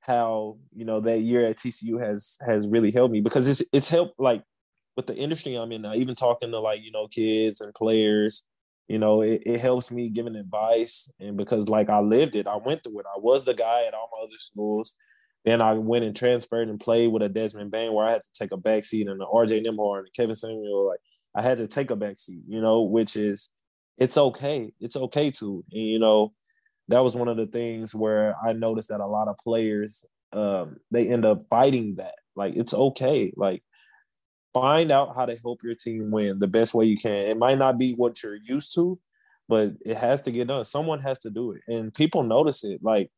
how 0.00 0.56
you 0.74 0.86
know 0.86 1.00
that 1.00 1.20
year 1.20 1.44
at 1.44 1.56
TCU 1.56 2.00
has 2.00 2.38
has 2.46 2.66
really 2.66 2.90
helped 2.90 3.12
me 3.12 3.20
because 3.20 3.46
it's 3.46 3.62
it's 3.74 3.90
helped 3.90 4.18
like 4.18 4.42
with 4.96 5.06
the 5.06 5.14
industry 5.14 5.54
I'm 5.54 5.70
in 5.70 5.82
now, 5.82 5.94
even 5.94 6.14
talking 6.14 6.50
to 6.50 6.58
like 6.58 6.82
you 6.82 6.90
know 6.90 7.08
kids 7.08 7.60
and 7.60 7.74
players 7.74 8.44
you 8.88 8.98
know, 8.98 9.20
it, 9.20 9.42
it 9.44 9.60
helps 9.60 9.90
me 9.90 10.08
giving 10.08 10.34
advice. 10.34 11.10
And 11.20 11.36
because 11.36 11.68
like 11.68 11.90
I 11.90 12.00
lived 12.00 12.34
it, 12.34 12.46
I 12.46 12.56
went 12.56 12.82
through 12.82 13.00
it. 13.00 13.06
I 13.06 13.18
was 13.20 13.44
the 13.44 13.54
guy 13.54 13.84
at 13.86 13.94
all 13.94 14.10
my 14.16 14.24
other 14.24 14.38
schools. 14.38 14.96
Then 15.44 15.60
I 15.60 15.74
went 15.74 16.04
and 16.04 16.16
transferred 16.16 16.68
and 16.68 16.80
played 16.80 17.12
with 17.12 17.22
a 17.22 17.28
Desmond 17.28 17.70
Bane 17.70 17.92
where 17.92 18.06
I 18.06 18.12
had 18.12 18.22
to 18.22 18.32
take 18.34 18.50
a 18.50 18.56
back 18.56 18.84
seat 18.84 19.06
and 19.06 19.20
the 19.20 19.26
RJ 19.26 19.64
Nembhard 19.64 20.00
and 20.00 20.14
Kevin 20.16 20.34
Samuel. 20.34 20.88
Like 20.88 21.00
I 21.34 21.42
had 21.42 21.58
to 21.58 21.68
take 21.68 21.90
a 21.90 21.96
back 21.96 22.18
seat, 22.18 22.42
you 22.48 22.60
know, 22.60 22.82
which 22.82 23.14
is 23.14 23.50
it's 23.98 24.16
okay. 24.16 24.72
It's 24.80 24.96
okay 24.96 25.30
to. 25.32 25.64
And 25.70 25.82
you 25.82 25.98
know, 25.98 26.32
that 26.88 27.00
was 27.00 27.14
one 27.14 27.28
of 27.28 27.36
the 27.36 27.46
things 27.46 27.94
where 27.94 28.34
I 28.42 28.52
noticed 28.52 28.88
that 28.88 29.00
a 29.00 29.06
lot 29.06 29.28
of 29.28 29.36
players 29.38 30.04
um 30.32 30.76
they 30.90 31.08
end 31.08 31.24
up 31.24 31.38
fighting 31.50 31.96
that. 31.96 32.14
Like 32.34 32.56
it's 32.56 32.74
okay. 32.74 33.32
Like 33.36 33.62
find 34.60 34.90
out 34.90 35.14
how 35.14 35.26
to 35.26 35.36
help 35.36 35.62
your 35.62 35.74
team 35.74 36.10
win 36.10 36.38
the 36.38 36.48
best 36.48 36.74
way 36.74 36.84
you 36.84 36.96
can. 36.96 37.12
It 37.12 37.38
might 37.38 37.58
not 37.58 37.78
be 37.78 37.92
what 37.92 38.22
you're 38.22 38.38
used 38.44 38.74
to, 38.74 38.98
but 39.48 39.72
it 39.84 39.96
has 39.96 40.22
to 40.22 40.32
get 40.32 40.48
done. 40.48 40.64
Someone 40.64 41.00
has 41.00 41.18
to 41.20 41.30
do 41.30 41.52
it. 41.52 41.62
And 41.68 41.94
people 41.94 42.22
notice 42.22 42.64
it. 42.64 42.80
Like 42.82 43.10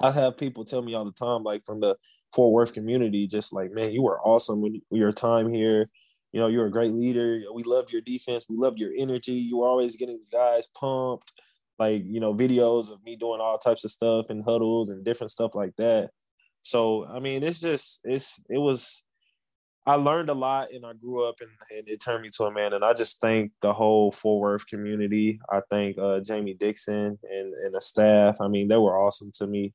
I 0.00 0.10
have 0.10 0.38
people 0.38 0.64
tell 0.64 0.82
me 0.82 0.94
all 0.94 1.04
the 1.04 1.12
time, 1.12 1.42
like 1.42 1.64
from 1.64 1.80
the 1.80 1.96
Fort 2.32 2.52
Worth 2.52 2.72
community, 2.72 3.26
just 3.26 3.52
like, 3.52 3.72
man, 3.72 3.92
you 3.92 4.02
were 4.02 4.20
awesome 4.20 4.60
with 4.60 4.74
your 4.90 5.12
time 5.12 5.52
here. 5.52 5.88
You 6.32 6.40
know, 6.40 6.48
you're 6.48 6.66
a 6.66 6.70
great 6.70 6.90
leader. 6.90 7.42
We 7.54 7.62
love 7.62 7.92
your 7.92 8.00
defense. 8.00 8.46
We 8.48 8.56
love 8.56 8.76
your 8.76 8.90
energy. 8.96 9.32
You 9.32 9.58
were 9.58 9.68
always 9.68 9.94
getting 9.94 10.18
the 10.18 10.36
guys 10.36 10.66
pumped. 10.66 11.32
Like, 11.78 12.02
you 12.06 12.18
know, 12.18 12.34
videos 12.34 12.92
of 12.92 13.02
me 13.04 13.14
doing 13.16 13.40
all 13.40 13.58
types 13.58 13.84
of 13.84 13.92
stuff 13.92 14.26
and 14.30 14.44
huddles 14.44 14.90
and 14.90 15.04
different 15.04 15.30
stuff 15.30 15.52
like 15.54 15.76
that. 15.76 16.10
So, 16.62 17.06
I 17.06 17.20
mean, 17.20 17.44
it's 17.44 17.60
just, 17.60 18.00
it's, 18.04 18.42
it 18.48 18.58
was, 18.58 19.03
I 19.86 19.96
learned 19.96 20.30
a 20.30 20.34
lot 20.34 20.72
and 20.72 20.86
I 20.86 20.94
grew 20.94 21.28
up 21.28 21.36
and, 21.40 21.50
and, 21.76 21.86
it 21.88 22.00
turned 22.00 22.22
me 22.22 22.30
to 22.36 22.44
a 22.44 22.52
man. 22.52 22.72
And 22.72 22.84
I 22.84 22.94
just 22.94 23.20
thank 23.20 23.52
the 23.60 23.74
whole 23.74 24.12
Fort 24.12 24.40
Worth 24.40 24.66
community. 24.66 25.38
I 25.50 25.60
thank 25.68 25.98
uh, 25.98 26.20
Jamie 26.20 26.54
Dixon 26.54 27.18
and, 27.22 27.54
and 27.54 27.74
the 27.74 27.80
staff. 27.80 28.36
I 28.40 28.48
mean, 28.48 28.68
they 28.68 28.78
were 28.78 28.98
awesome 28.98 29.30
to 29.34 29.46
me. 29.46 29.74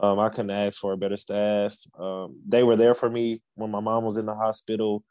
Um, 0.00 0.18
I 0.18 0.28
couldn't 0.30 0.50
ask 0.50 0.80
for 0.80 0.92
a 0.92 0.96
better 0.96 1.16
staff. 1.16 1.76
Um, 1.98 2.40
they 2.46 2.64
were 2.64 2.76
there 2.76 2.94
for 2.94 3.08
me 3.08 3.40
when 3.54 3.70
my 3.70 3.80
mom 3.80 4.04
was 4.04 4.16
in 4.16 4.26
the 4.26 4.34
hospital, 4.34 5.04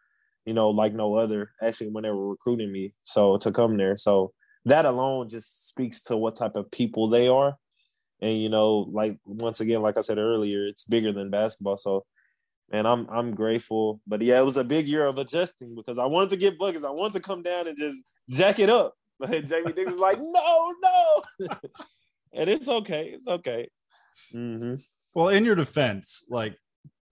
you 0.46 0.54
know, 0.54 0.70
like 0.70 0.94
no 0.94 1.15
other, 1.15 1.51
actually, 1.62 1.89
when 1.89 2.04
they 2.04 2.12
were 2.12 2.30
recruiting 2.30 2.72
me. 2.72 2.94
So 3.04 3.38
to 3.38 3.51
come 3.51 3.77
there. 3.77 3.96
So 3.96 4.34
that 4.65 4.86
alone 4.86 5.30
just 5.30 5.68
speaks 5.68 6.01
to 6.04 6.18
what 6.18 6.36
type 6.36 6.56
of 6.56 6.70
people 6.72 7.08
they 7.10 7.30
are. 7.30 7.56
And, 8.22 8.38
you 8.38 8.50
know, 8.50 8.89
like 8.92 9.18
once 9.25 9.62
again, 9.62 9.82
like 9.82 9.98
I 9.98 10.01
said 10.01 10.18
earlier, 10.18 10.68
it's 10.68 10.84
bigger 10.84 11.13
than 11.13 11.30
basketball. 11.30 11.77
So 11.77 12.06
and 12.72 12.88
I'm 12.88 13.07
I'm 13.10 13.36
grateful. 13.36 14.01
But 14.07 14.22
yeah, 14.22 14.39
it 14.39 14.45
was 14.45 14.57
a 14.57 14.63
big 14.63 14.88
year 14.88 15.05
of 15.05 15.17
adjusting 15.17 15.75
because 15.75 15.98
I 15.98 16.05
wanted 16.05 16.31
to 16.31 16.38
get 16.38 16.57
buckets. 16.57 16.84
I 16.84 16.91
wanted 16.91 17.13
to 17.13 17.27
come 17.27 17.43
down 17.43 17.67
and 17.67 17.77
just 17.77 18.03
jack 18.29 18.60
it 18.60 18.69
up. 18.69 18.93
But 19.17 19.48
Jamie 19.48 19.72
Dix 19.72 19.93
is 19.93 19.98
like, 19.98 20.19
no, 20.19 20.74
no. 20.84 21.24
and 22.34 22.50
it's 22.50 22.67
okay. 22.67 23.12
It's 23.13 23.29
okay. 23.29 23.69
Mm-hmm. 24.36 24.75
Well, 25.13 25.29
in 25.29 25.45
your 25.45 25.55
defense, 25.55 26.25
like 26.29 26.53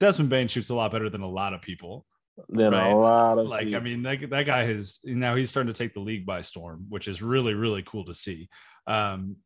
Desmond 0.01 0.29
Bane 0.29 0.49
shoots 0.49 0.69
a 0.69 0.75
lot 0.75 0.91
better 0.91 1.09
than 1.09 1.21
a 1.21 1.29
lot 1.29 1.53
of 1.53 1.61
people. 1.61 2.05
Than 2.49 2.73
right? 2.73 2.91
a 2.91 2.93
lot 2.93 3.37
of 3.37 3.47
like, 3.47 3.67
people. 3.67 3.79
I 3.79 3.83
mean, 3.83 4.03
that, 4.03 4.29
that 4.31 4.43
guy 4.43 4.65
has 4.65 4.99
now 5.05 5.35
he's 5.35 5.49
starting 5.49 5.71
to 5.71 5.77
take 5.77 5.93
the 5.93 6.01
league 6.01 6.25
by 6.25 6.41
storm, 6.41 6.87
which 6.89 7.07
is 7.07 7.21
really, 7.21 7.53
really 7.53 7.83
cool 7.83 8.03
to 8.03 8.13
see. 8.13 8.49
Um, 8.85 9.37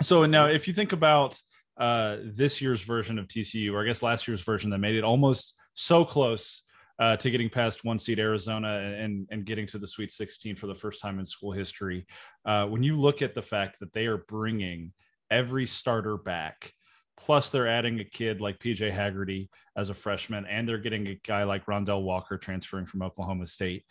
so 0.00 0.24
now 0.24 0.46
if 0.46 0.66
you 0.66 0.72
think 0.72 0.92
about 0.92 1.38
uh, 1.78 2.16
this 2.22 2.62
year's 2.62 2.80
version 2.80 3.18
of 3.18 3.28
TCU, 3.28 3.72
or 3.72 3.82
I 3.82 3.86
guess 3.86 4.02
last 4.02 4.26
year's 4.26 4.42
version 4.42 4.70
that 4.70 4.78
made 4.78 4.94
it 4.94 5.04
almost 5.04 5.55
so 5.76 6.04
close 6.04 6.62
uh, 6.98 7.16
to 7.18 7.30
getting 7.30 7.50
past 7.50 7.84
one 7.84 7.98
seed 7.98 8.18
Arizona 8.18 8.78
and 8.98 9.28
and 9.30 9.44
getting 9.44 9.66
to 9.68 9.78
the 9.78 9.86
Sweet 9.86 10.10
16 10.10 10.56
for 10.56 10.66
the 10.66 10.74
first 10.74 11.00
time 11.00 11.18
in 11.18 11.26
school 11.26 11.52
history. 11.52 12.06
Uh, 12.44 12.66
when 12.66 12.82
you 12.82 12.94
look 12.94 13.22
at 13.22 13.34
the 13.34 13.42
fact 13.42 13.78
that 13.80 13.92
they 13.92 14.06
are 14.06 14.24
bringing 14.28 14.92
every 15.30 15.66
starter 15.66 16.16
back, 16.16 16.72
plus 17.18 17.50
they're 17.50 17.68
adding 17.68 18.00
a 18.00 18.04
kid 18.04 18.40
like 18.40 18.58
PJ 18.58 18.90
Haggerty 18.90 19.50
as 19.76 19.90
a 19.90 19.94
freshman, 19.94 20.46
and 20.46 20.66
they're 20.66 20.78
getting 20.78 21.06
a 21.06 21.20
guy 21.26 21.44
like 21.44 21.66
Rondel 21.66 22.02
Walker 22.02 22.38
transferring 22.38 22.86
from 22.86 23.02
Oklahoma 23.02 23.46
State. 23.46 23.84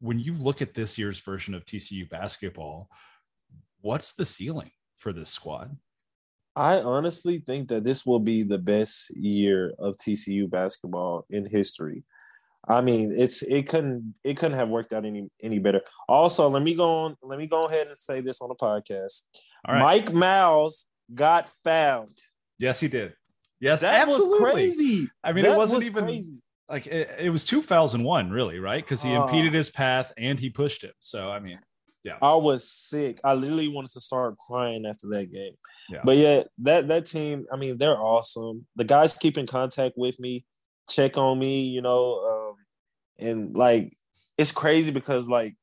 When 0.00 0.18
you 0.18 0.34
look 0.34 0.62
at 0.62 0.74
this 0.74 0.96
year's 0.96 1.18
version 1.18 1.54
of 1.54 1.66
TCU 1.66 2.08
basketball, 2.08 2.88
what's 3.80 4.14
the 4.14 4.24
ceiling 4.24 4.70
for 4.96 5.12
this 5.12 5.28
squad? 5.28 5.76
I 6.56 6.80
honestly 6.80 7.42
think 7.46 7.68
that 7.68 7.84
this 7.84 8.06
will 8.06 8.20
be 8.20 8.42
the 8.42 8.58
best 8.58 9.16
year 9.16 9.72
of 9.78 9.96
TCU 9.96 10.48
basketball 10.48 11.24
in 11.30 11.46
history. 11.46 12.04
I 12.68 12.80
mean, 12.80 13.12
it's 13.16 13.42
it 13.42 13.68
couldn't 13.68 14.14
it 14.24 14.36
couldn't 14.36 14.56
have 14.56 14.68
worked 14.68 14.92
out 14.92 15.04
any 15.04 15.28
any 15.42 15.58
better. 15.58 15.82
Also, 16.08 16.48
let 16.48 16.62
me 16.62 16.74
go 16.74 17.04
on. 17.04 17.16
Let 17.22 17.38
me 17.38 17.46
go 17.46 17.66
ahead 17.66 17.88
and 17.88 17.98
say 17.98 18.20
this 18.20 18.40
on 18.40 18.48
the 18.48 18.54
podcast. 18.54 19.22
Mike 19.66 20.12
Miles 20.12 20.86
got 21.12 21.50
found. 21.62 22.18
Yes, 22.58 22.80
he 22.80 22.88
did. 22.88 23.14
Yes, 23.60 23.80
that 23.80 24.02
absolutely. 24.02 24.40
was 24.40 24.52
crazy. 24.52 25.08
I 25.22 25.32
mean, 25.32 25.44
that 25.44 25.54
it 25.54 25.56
wasn't 25.56 25.78
was 25.78 25.86
even 25.90 26.04
crazy. 26.04 26.38
like 26.68 26.86
it, 26.86 27.10
it 27.18 27.30
was 27.30 27.44
two 27.44 27.62
fouls 27.62 27.94
and 27.94 28.04
one, 28.04 28.30
really, 28.30 28.58
right? 28.58 28.82
Because 28.82 29.02
he 29.02 29.14
uh, 29.14 29.24
impeded 29.24 29.54
his 29.54 29.70
path 29.70 30.12
and 30.16 30.38
he 30.38 30.50
pushed 30.50 30.84
him. 30.84 30.92
So, 31.00 31.30
I 31.30 31.40
mean, 31.40 31.58
yeah. 32.04 32.18
I 32.20 32.34
was 32.34 32.70
sick. 32.70 33.18
I 33.24 33.34
literally 33.34 33.68
wanted 33.68 33.90
to 33.92 34.00
start 34.00 34.36
crying 34.36 34.84
after 34.86 35.08
that 35.08 35.32
game. 35.32 35.54
Yeah. 35.88 36.02
But 36.04 36.16
yeah, 36.18 36.42
that 36.58 36.88
that 36.88 37.06
team, 37.06 37.46
I 37.50 37.56
mean, 37.56 37.78
they're 37.78 37.98
awesome. 37.98 38.66
The 38.76 38.84
guys 38.84 39.14
keep 39.14 39.38
in 39.38 39.46
contact 39.46 39.94
with 39.96 40.20
me, 40.20 40.44
check 40.88 41.16
on 41.16 41.38
me, 41.38 41.62
you 41.62 41.80
know, 41.80 42.20
um, 42.20 42.54
and 43.18 43.56
like 43.56 43.92
it's 44.36 44.52
crazy 44.52 44.92
because 44.92 45.26
like 45.28 45.54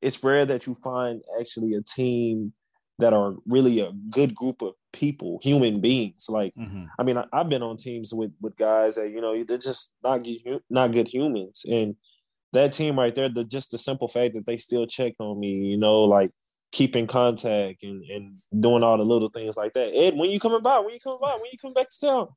it's 0.00 0.22
rare 0.24 0.46
that 0.46 0.66
you 0.66 0.74
find 0.74 1.22
actually 1.38 1.74
a 1.74 1.82
team 1.82 2.54
that 2.98 3.12
are 3.12 3.34
really 3.46 3.80
a 3.80 3.92
good 4.10 4.34
group 4.34 4.62
of 4.62 4.74
people, 4.92 5.40
human 5.42 5.80
beings. 5.80 6.26
Like, 6.28 6.54
mm-hmm. 6.54 6.84
I 6.98 7.02
mean, 7.02 7.18
I, 7.18 7.26
have 7.34 7.48
been 7.48 7.62
on 7.62 7.76
teams 7.76 8.14
with 8.14 8.32
with 8.40 8.56
guys 8.56 8.94
that 8.94 9.10
you 9.10 9.20
know 9.20 9.44
they're 9.44 9.58
just 9.58 9.94
not 10.02 10.24
good, 10.24 10.62
not 10.70 10.92
good 10.92 11.08
humans, 11.08 11.64
and 11.70 11.96
that 12.52 12.72
team 12.72 12.98
right 12.98 13.14
there, 13.14 13.28
the 13.28 13.44
just 13.44 13.70
the 13.70 13.78
simple 13.78 14.08
fact 14.08 14.34
that 14.34 14.46
they 14.46 14.56
still 14.56 14.86
check 14.86 15.14
on 15.18 15.40
me, 15.40 15.66
you 15.66 15.76
know, 15.76 16.04
like 16.04 16.30
keeping 16.70 17.06
contact 17.06 17.82
and, 17.82 18.02
and 18.04 18.36
doing 18.60 18.82
all 18.82 18.96
the 18.96 19.04
little 19.04 19.28
things 19.28 19.56
like 19.56 19.72
that. 19.74 19.92
Ed, 19.94 20.14
when 20.16 20.30
you 20.30 20.40
coming 20.40 20.62
by? 20.62 20.78
When 20.80 20.94
you 20.94 21.00
coming 21.00 21.18
by? 21.20 21.34
When 21.34 21.50
you 21.50 21.58
come 21.58 21.74
back 21.74 21.88
to 21.88 22.06
town? 22.06 22.28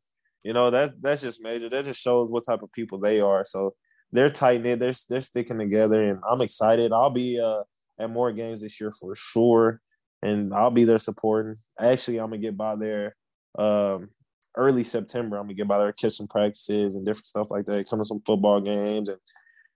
You 0.43 0.53
know, 0.53 0.69
that's 0.69 0.93
that's 1.01 1.22
just 1.22 1.41
major. 1.41 1.69
That 1.69 1.86
just 1.86 2.01
shows 2.01 2.31
what 2.31 2.45
type 2.45 2.62
of 2.62 2.72
people 2.72 3.00
they 3.00 3.19
are. 3.19 3.43
So 3.43 3.74
they're 4.12 4.29
tight 4.29 4.62
knit. 4.62 4.79
They're 4.79 4.93
they're 5.10 5.22
sticking 5.22 5.57
together, 5.57 6.03
and 6.03 6.19
I'm 6.29 6.41
excited. 6.41 6.93
I'll 6.93 7.10
be 7.10 7.39
uh, 7.39 7.63
at 8.00 8.12
more 8.12 8.31
games 8.31 8.62
this 8.62 8.79
year 8.79 8.91
for 8.91 9.15
sure, 9.15 9.81
and 10.22 10.53
I'll 10.53 10.72
be 10.72 10.84
there 10.84 11.00
supporting. 11.00 11.55
Actually, 11.79 12.19
I'm 12.19 12.27
gonna 12.27 12.38
get 12.38 12.55
by 12.55 12.75
there 12.75 13.15
um, 13.57 14.10
early 14.55 14.84
September. 14.84 15.38
I'm 15.38 15.45
gonna 15.45 15.55
get 15.55 15.67
by 15.67 15.79
there, 15.79 15.91
kiss 15.91 16.17
some 16.17 16.27
practices 16.27 16.95
and 16.95 17.05
different 17.05 17.27
stuff 17.27 17.50
like 17.50 17.65
that. 17.65 17.89
Come 17.89 18.00
to 18.00 18.05
some 18.05 18.22
football 18.25 18.62
games 18.62 19.10
and 19.10 19.17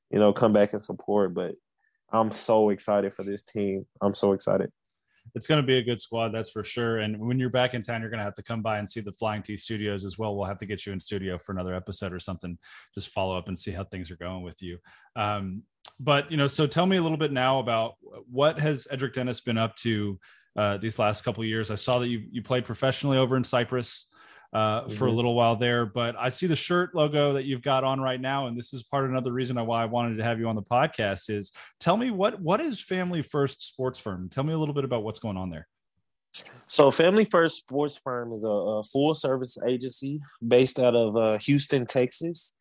you 0.10 0.20
know, 0.20 0.34
come 0.34 0.54
back 0.54 0.74
and 0.74 0.82
support. 0.82 1.34
But 1.34 1.56
I'm 2.12 2.32
so 2.32 2.70
excited 2.70 3.14
for 3.14 3.24
this 3.24 3.44
team. 3.44 3.86
I'm 4.02 4.14
so 4.14 4.34
excited 4.34 4.72
it's 5.36 5.48
going 5.48 5.62
to 5.62 5.66
be 5.66 5.78
a 5.78 5.84
good 5.84 6.00
squad, 6.00 6.30
that's 6.30 6.50
for 6.50 6.64
sure. 6.64 7.00
And 7.00 7.20
when 7.20 7.40
you're 7.40 7.50
back 7.50 7.74
in 7.74 7.82
town, 7.82 8.02
you're 8.02 8.10
going 8.10 8.20
to 8.20 8.24
have 8.24 8.36
to 8.36 8.44
come 8.44 8.62
by 8.62 8.80
and 8.80 8.90
see 8.90 9.00
the 9.00 9.12
Flying 9.12 9.44
T 9.44 9.58
Studios 9.58 10.06
as 10.06 10.18
well. 10.18 10.36
We'll 10.36 10.46
have 10.46 10.58
to 10.60 10.66
get 10.66 10.86
you 10.86 10.94
in 10.94 11.00
studio 11.00 11.38
for 11.38 11.52
another 11.52 11.74
episode 11.74 12.14
or 12.14 12.20
something. 12.20 12.58
Just 12.94 13.10
follow 13.10 13.38
up 13.38 13.48
and 13.48 13.58
see 13.58 13.72
how 13.72 13.84
things 13.84 14.12
are 14.12 14.18
going 14.18 14.44
with 14.44 14.62
you. 14.62 14.78
Um, 15.16 15.64
but 16.00 16.30
you 16.32 16.38
know, 16.38 16.48
so 16.48 16.68
tell 16.68 16.86
me 16.86 16.98
a 16.98 17.02
little 17.02 17.18
bit 17.18 17.32
now 17.32 17.60
about 17.60 17.96
what 18.32 18.60
has 18.60 18.88
Edric 18.90 19.14
Dennis 19.14 19.40
been 19.40 19.58
up 19.58 19.76
to 19.78 20.20
uh, 20.56 20.78
these 20.78 21.00
last 21.00 21.24
couple 21.24 21.44
years. 21.44 21.72
I 21.72 21.76
saw 21.76 22.00
that 22.00 22.08
you 22.08 22.24
you 22.32 22.42
played 22.42 22.66
professionally 22.66 23.18
over 23.18 23.38
in 23.38 23.44
Cyprus 23.44 24.08
uh, 24.54 24.82
mm-hmm. 24.82 24.94
for 24.94 25.06
a 25.06 25.08
mm-hmm. 25.08 25.16
little 25.18 25.36
while 25.36 25.56
there. 25.56 25.86
But 25.86 26.16
I 26.18 26.30
see 26.30 26.48
the 26.48 26.56
shirt 26.56 26.96
logo 26.96 27.34
that 27.34 27.46
you've 27.46 27.62
got 27.62 27.84
on 27.84 28.00
right 28.00 28.20
now, 28.20 28.48
and 28.48 28.58
this 28.58 28.74
is 28.74 28.84
part 28.84 29.06
of 29.06 29.12
another 29.12 29.32
reason 29.32 29.64
why 29.66 29.84
I 29.84 29.86
wanted 29.86 30.18
to 30.18 30.24
have 30.24 30.40
you 30.40 30.48
on 30.48 30.56
the 30.56 30.62
podcast. 30.62 31.30
Is 31.30 31.52
tell 31.80 31.98
me 31.98 32.12
what 32.12 32.40
what 32.42 32.62
is 32.62 32.82
Family 32.82 33.22
First 33.22 33.68
Sports 33.68 34.00
Firm? 34.00 34.30
Tell 34.30 34.44
me 34.44 34.54
a 34.54 34.58
little 34.58 34.74
bit 34.74 34.84
about 34.84 35.04
what's 35.04 35.20
going 35.20 35.38
on 35.38 35.50
there. 35.50 35.68
So, 36.34 36.92
Family 36.92 37.26
First 37.26 37.58
Sports 37.58 38.00
Firm 38.04 38.32
is 38.32 38.44
a, 38.44 38.50
a 38.50 38.84
full 38.84 39.16
service 39.16 39.58
agency 39.68 40.22
based 40.46 40.80
out 40.80 40.96
of 40.96 41.16
uh, 41.18 41.38
Houston, 41.40 41.86
Texas. 41.86 42.54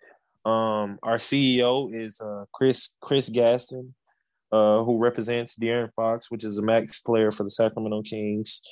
Um, 0.44 0.98
our 1.02 1.16
CEO 1.16 1.94
is 1.94 2.20
uh, 2.20 2.44
Chris 2.52 2.96
Chris 3.02 3.28
Gaston, 3.28 3.94
uh, 4.50 4.82
who 4.82 4.98
represents 4.98 5.56
De'Aaron 5.56 5.92
Fox, 5.94 6.30
which 6.30 6.44
is 6.44 6.58
a 6.58 6.62
max 6.62 7.00
player 7.00 7.30
for 7.30 7.44
the 7.44 7.50
Sacramento 7.50 8.02
Kings 8.02 8.62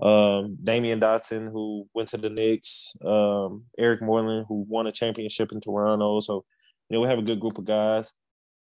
um, 0.00 0.56
Damyean 0.62 1.00
Dotson, 1.00 1.50
who 1.50 1.88
went 1.92 2.08
to 2.10 2.16
the 2.16 2.30
Knicks, 2.30 2.96
um, 3.04 3.64
Eric 3.76 4.00
Moreland, 4.00 4.46
who 4.48 4.64
won 4.68 4.86
a 4.86 4.92
championship 4.92 5.50
in 5.50 5.60
Toronto. 5.60 6.20
So, 6.20 6.44
you 6.88 6.94
know, 6.94 7.00
we 7.00 7.08
have 7.08 7.18
a 7.18 7.22
good 7.22 7.40
group 7.40 7.58
of 7.58 7.64
guys. 7.64 8.12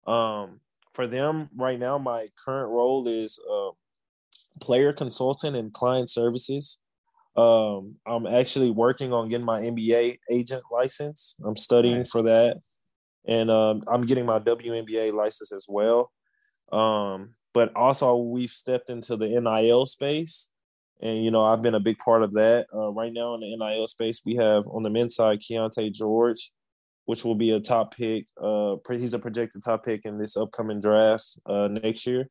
Um, 0.06 0.62
for 0.94 1.06
them 1.06 1.50
right 1.56 1.78
now, 1.78 1.98
my 1.98 2.30
current 2.44 2.72
role 2.72 3.08
is 3.08 3.38
uh, 3.52 3.72
player 4.62 4.94
consultant 4.94 5.56
and 5.58 5.74
client 5.74 6.10
services. 6.10 6.80
Um, 7.36 7.96
I'm 8.08 8.26
actually 8.26 8.72
working 8.72 9.14
on 9.14 9.28
getting 9.28 9.46
my 9.46 9.62
NBA 9.62 10.18
agent 10.32 10.64
license. 10.72 11.36
I'm 11.46 11.58
studying 11.58 12.00
nice. 12.00 12.10
for 12.10 12.24
that, 12.24 12.58
and 13.28 13.52
um, 13.52 13.84
I'm 13.88 14.04
getting 14.04 14.26
my 14.26 14.40
WNBA 14.40 15.14
license 15.14 15.52
as 15.52 15.68
well. 15.70 16.10
Um, 16.72 17.36
but 17.54 17.76
also, 17.76 18.16
we've 18.16 18.50
stepped 18.50 18.90
into 18.90 19.18
the 19.18 19.28
NIL 19.28 19.86
space 19.86 20.50
and 21.02 21.24
you 21.24 21.32
know 21.32 21.44
I've 21.46 21.62
been 21.62 21.76
a 21.76 21.80
big 21.80 21.98
part 22.00 22.24
of 22.24 22.34
that. 22.34 22.68
Uh, 22.74 22.92
right 22.92 23.14
now 23.14 23.36
in 23.36 23.42
the 23.42 23.56
NIL 23.56 23.88
space, 23.88 24.22
we 24.26 24.36
have 24.36 24.66
on 24.68 24.84
the 24.84 24.90
men's 24.90 25.16
side 25.16 25.40
Keyonte 25.40 25.92
George, 25.92 26.52
which 27.06 27.24
will 27.24 27.36
be 27.36 27.52
a 27.52 27.60
top 27.60 27.96
pick. 27.96 28.26
Uh, 28.42 28.76
he's 28.90 29.14
a 29.14 29.20
projected 29.20 29.64
top 29.64 29.86
pick 29.86 30.06
in 30.06 30.18
this 30.18 30.38
upcoming 30.38 30.80
draft 30.80 31.38
uh, 31.46 31.68
next 31.68 32.06
year. 32.08 32.30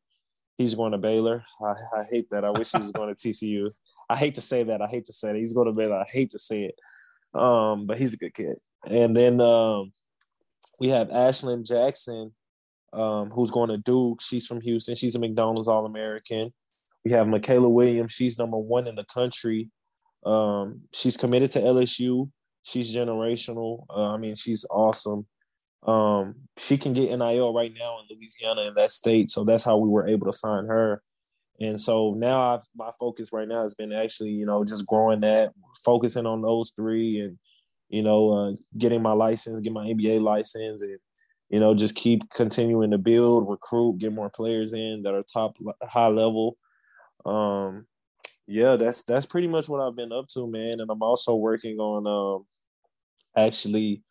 He's 0.57 0.73
going 0.73 0.91
to 0.93 0.97
Baylor. 0.97 1.43
I, 1.61 1.99
I 1.99 2.03
hate 2.09 2.29
that. 2.31 2.43
I 2.43 2.49
wish 2.49 2.71
he 2.71 2.79
was 2.79 2.91
going 2.91 3.13
to 3.13 3.15
TCU. 3.27 3.69
I 4.09 4.15
hate 4.15 4.35
to 4.35 4.41
say 4.41 4.63
that. 4.63 4.81
I 4.81 4.87
hate 4.87 5.05
to 5.05 5.13
say 5.13 5.31
that. 5.31 5.39
He's 5.39 5.53
going 5.53 5.67
to 5.67 5.73
Baylor. 5.73 5.97
I 5.97 6.05
hate 6.09 6.31
to 6.31 6.39
say 6.39 6.63
it. 6.63 7.39
Um, 7.39 7.85
but 7.85 7.97
he's 7.99 8.15
a 8.15 8.17
good 8.17 8.33
kid. 8.33 8.55
And 8.85 9.15
then 9.15 9.39
um, 9.39 9.91
we 10.79 10.89
have 10.89 11.09
Ashlon 11.09 11.63
Jackson, 11.63 12.33
um, 12.93 13.29
who's 13.29 13.51
going 13.51 13.69
to 13.69 13.77
Duke. 13.77 14.21
She's 14.21 14.47
from 14.47 14.61
Houston. 14.61 14.95
She's 14.95 15.15
a 15.15 15.19
McDonald's 15.19 15.67
All 15.67 15.85
American. 15.85 16.53
We 17.05 17.11
have 17.11 17.27
Mikaylah 17.27 17.71
Williams. 17.71 18.11
She's 18.11 18.37
number 18.37 18.57
one 18.57 18.87
in 18.87 18.95
the 18.95 19.05
country. 19.05 19.69
Um, 20.25 20.81
she's 20.93 21.17
committed 21.17 21.51
to 21.51 21.59
LSU. 21.59 22.29
She's 22.63 22.93
generational. 22.93 23.85
Uh, 23.89 24.13
I 24.13 24.17
mean, 24.17 24.35
she's 24.35 24.65
awesome. 24.69 25.25
Um, 25.85 26.35
she 26.57 26.77
can 26.77 26.93
get 26.93 27.17
NIL 27.17 27.53
right 27.53 27.71
now 27.77 27.99
in 27.99 28.15
Louisiana 28.17 28.67
in 28.67 28.73
that 28.75 28.91
state. 28.91 29.31
So 29.31 29.45
that's 29.45 29.63
how 29.63 29.77
we 29.77 29.87
were 29.87 30.07
able 30.07 30.27
to 30.27 30.37
sign 30.37 30.65
her. 30.65 31.01
And 31.59 31.79
so 31.79 32.13
now 32.17 32.55
I've, 32.55 32.63
my 32.75 32.91
focus 32.99 33.31
right 33.31 33.47
now 33.47 33.63
has 33.63 33.73
been 33.73 33.93
actually, 33.93 34.31
you 34.31 34.45
know, 34.45 34.63
just 34.63 34.85
growing 34.85 35.21
that, 35.21 35.53
focusing 35.83 36.25
on 36.25 36.41
those 36.41 36.71
three 36.75 37.21
and, 37.21 37.37
you 37.89 38.03
know, 38.03 38.31
uh, 38.31 38.53
getting 38.77 39.01
my 39.01 39.13
license, 39.13 39.59
get 39.61 39.73
my 39.73 39.87
NBA 39.87 40.21
license 40.21 40.81
and, 40.81 40.99
you 41.49 41.59
know, 41.59 41.73
just 41.73 41.95
keep 41.95 42.29
continuing 42.31 42.91
to 42.91 42.97
build, 42.97 43.49
recruit, 43.49 43.99
get 43.99 44.13
more 44.13 44.29
players 44.29 44.73
in 44.73 45.03
that 45.03 45.13
are 45.13 45.23
top 45.23 45.55
high 45.83 46.09
level 46.09 46.57
um 47.27 47.85
yeah 48.47 48.77
that's 48.77 49.03
that's 49.03 49.25
pretty 49.25 49.47
much 49.47 49.67
what 49.67 49.81
i've 49.81 49.95
been 49.95 50.13
up 50.13 50.27
to 50.29 50.47
man. 50.47 50.79
And 50.79 50.89
i'm 50.89 51.03
also 51.03 51.35
working 51.35 51.77
on 51.79 52.07
um 52.07 52.45
actually 53.35 54.01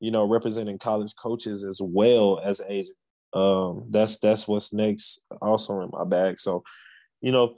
you 0.00 0.10
know 0.10 0.24
representing 0.24 0.78
college 0.78 1.14
coaches 1.20 1.64
as 1.64 1.80
well 1.82 2.40
as 2.44 2.60
agent 2.68 2.96
um 3.32 3.84
that's 3.90 4.18
that's 4.18 4.46
what's 4.46 4.72
next 4.72 5.22
also 5.42 5.80
in 5.80 5.90
my 5.92 6.04
bag. 6.04 6.38
So 6.38 6.62
you 7.20 7.32
know 7.32 7.56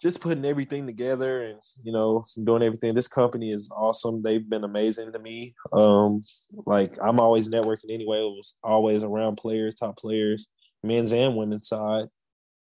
just 0.00 0.20
putting 0.20 0.44
everything 0.44 0.86
together 0.86 1.42
and 1.42 1.58
you 1.82 1.92
know 1.92 2.24
doing 2.44 2.62
everything. 2.62 2.94
This 2.94 3.08
company 3.08 3.50
is 3.50 3.70
awesome. 3.74 4.22
They've 4.22 4.48
been 4.48 4.64
amazing 4.64 5.12
to 5.12 5.18
me. 5.18 5.54
Um 5.72 6.22
like 6.66 6.96
i'm 7.02 7.20
always 7.20 7.48
networking 7.48 7.90
anyway. 7.90 8.18
It 8.18 8.36
was 8.36 8.54
always 8.62 9.02
around 9.04 9.36
players 9.36 9.74
top 9.74 9.96
players 9.96 10.48
men's 10.84 11.12
and 11.12 11.36
women's 11.36 11.68
side 11.68 12.06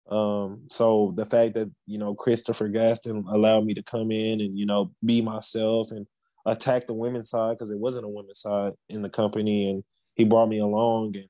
um, 0.09 0.63
so 0.69 1.13
the 1.15 1.25
fact 1.25 1.53
that 1.55 1.71
you 1.85 1.97
know 1.97 2.13
Christopher 2.13 2.67
Gaston 2.67 3.25
allowed 3.29 3.65
me 3.65 3.73
to 3.75 3.83
come 3.83 4.11
in 4.11 4.41
and 4.41 4.57
you 4.57 4.65
know 4.65 4.91
be 5.03 5.21
myself 5.21 5.91
and 5.91 6.05
attack 6.45 6.87
the 6.87 6.93
women's 6.93 7.29
side 7.29 7.57
because 7.57 7.71
it 7.71 7.79
wasn't 7.79 8.05
a 8.05 8.09
women's 8.09 8.41
side 8.41 8.73
in 8.89 9.01
the 9.01 9.09
company, 9.09 9.69
and 9.69 9.83
he 10.15 10.25
brought 10.25 10.49
me 10.49 10.59
along, 10.59 11.15
and 11.15 11.29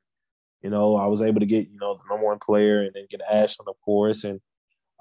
you 0.61 0.69
know 0.69 0.95
I 0.95 1.05
was 1.05 1.21
able 1.21 1.39
to 1.39 1.45
get 1.45 1.69
you 1.69 1.77
know 1.79 1.95
the 1.95 2.09
number 2.09 2.25
one 2.25 2.39
player, 2.39 2.81
and 2.81 2.91
then 2.93 3.05
get 3.09 3.21
Ashlon 3.31 3.67
of 3.67 3.75
course, 3.85 4.23
and 4.23 4.41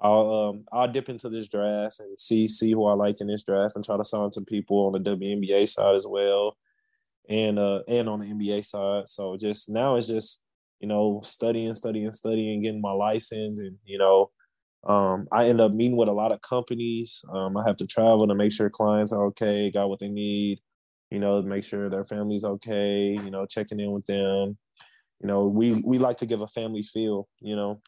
I'll 0.00 0.50
um, 0.50 0.64
I'll 0.70 0.92
dip 0.92 1.08
into 1.08 1.30
this 1.30 1.48
draft 1.48 2.00
and 2.00 2.18
see 2.20 2.48
see 2.48 2.72
who 2.72 2.84
I 2.86 2.92
like 2.92 3.20
in 3.22 3.28
this 3.28 3.44
draft 3.44 3.74
and 3.74 3.84
try 3.84 3.96
to 3.96 4.04
sign 4.04 4.32
some 4.32 4.44
people 4.44 4.86
on 4.86 5.02
the 5.02 5.16
WNBA 5.16 5.66
side 5.66 5.94
as 5.94 6.06
well, 6.06 6.58
and 7.26 7.58
uh 7.58 7.80
and 7.88 8.06
on 8.06 8.20
the 8.20 8.26
NBA 8.26 8.66
side. 8.66 9.08
So 9.08 9.38
just 9.38 9.70
now 9.70 9.96
it's 9.96 10.08
just 10.08 10.42
you 10.82 10.88
know, 10.88 11.20
studying, 11.22 11.72
studying, 11.74 12.12
studying, 12.12 12.60
getting 12.60 12.80
my 12.80 12.90
license, 12.90 13.60
and 13.60 13.78
you 13.84 13.98
know, 13.98 14.30
um, 14.84 15.28
I 15.30 15.46
end 15.48 15.60
up 15.60 15.72
meeting 15.72 15.96
with 15.96 16.08
a 16.08 16.12
lot 16.12 16.32
of 16.32 16.42
companies. 16.42 17.24
Um, 17.32 17.56
I 17.56 17.64
have 17.64 17.76
to 17.76 17.86
travel 17.86 18.26
to 18.26 18.34
make 18.34 18.52
sure 18.52 18.68
clients 18.68 19.12
are 19.12 19.24
okay, 19.26 19.70
got 19.70 19.88
what 19.88 20.00
they 20.00 20.08
need, 20.08 20.58
you 21.10 21.20
know, 21.20 21.40
make 21.40 21.62
sure 21.62 21.88
their 21.88 22.04
family's 22.04 22.44
okay, 22.44 23.12
you 23.12 23.30
know, 23.30 23.46
checking 23.46 23.78
in 23.78 23.92
with 23.92 24.04
them. 24.06 24.58
You 25.20 25.28
know, 25.28 25.46
we 25.46 25.80
we 25.86 25.98
like 25.98 26.16
to 26.18 26.26
give 26.26 26.40
a 26.40 26.48
family 26.48 26.82
feel, 26.82 27.28
you 27.38 27.54
know, 27.54 27.80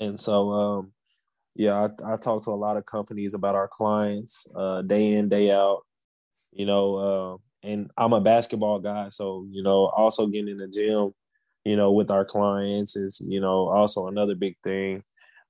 and 0.00 0.18
so 0.18 0.50
um, 0.52 0.92
yeah, 1.54 1.74
I, 1.74 2.14
I 2.14 2.16
talk 2.16 2.42
to 2.44 2.50
a 2.50 2.52
lot 2.52 2.78
of 2.78 2.86
companies 2.86 3.34
about 3.34 3.54
our 3.54 3.68
clients 3.68 4.46
uh, 4.56 4.80
day 4.80 5.12
in 5.12 5.28
day 5.28 5.50
out. 5.50 5.82
You 6.52 6.64
know, 6.64 6.96
uh, 6.96 7.68
and 7.68 7.90
I'm 7.98 8.14
a 8.14 8.22
basketball 8.22 8.78
guy, 8.78 9.10
so 9.10 9.46
you 9.50 9.62
know, 9.62 9.92
also 9.94 10.26
getting 10.28 10.48
in 10.48 10.56
the 10.56 10.68
gym 10.68 11.12
you 11.66 11.76
know, 11.76 11.90
with 11.90 12.12
our 12.12 12.24
clients 12.24 12.94
is, 12.94 13.20
you 13.26 13.40
know, 13.40 13.68
also 13.68 14.06
another 14.06 14.36
big 14.36 14.56
thing 14.62 15.02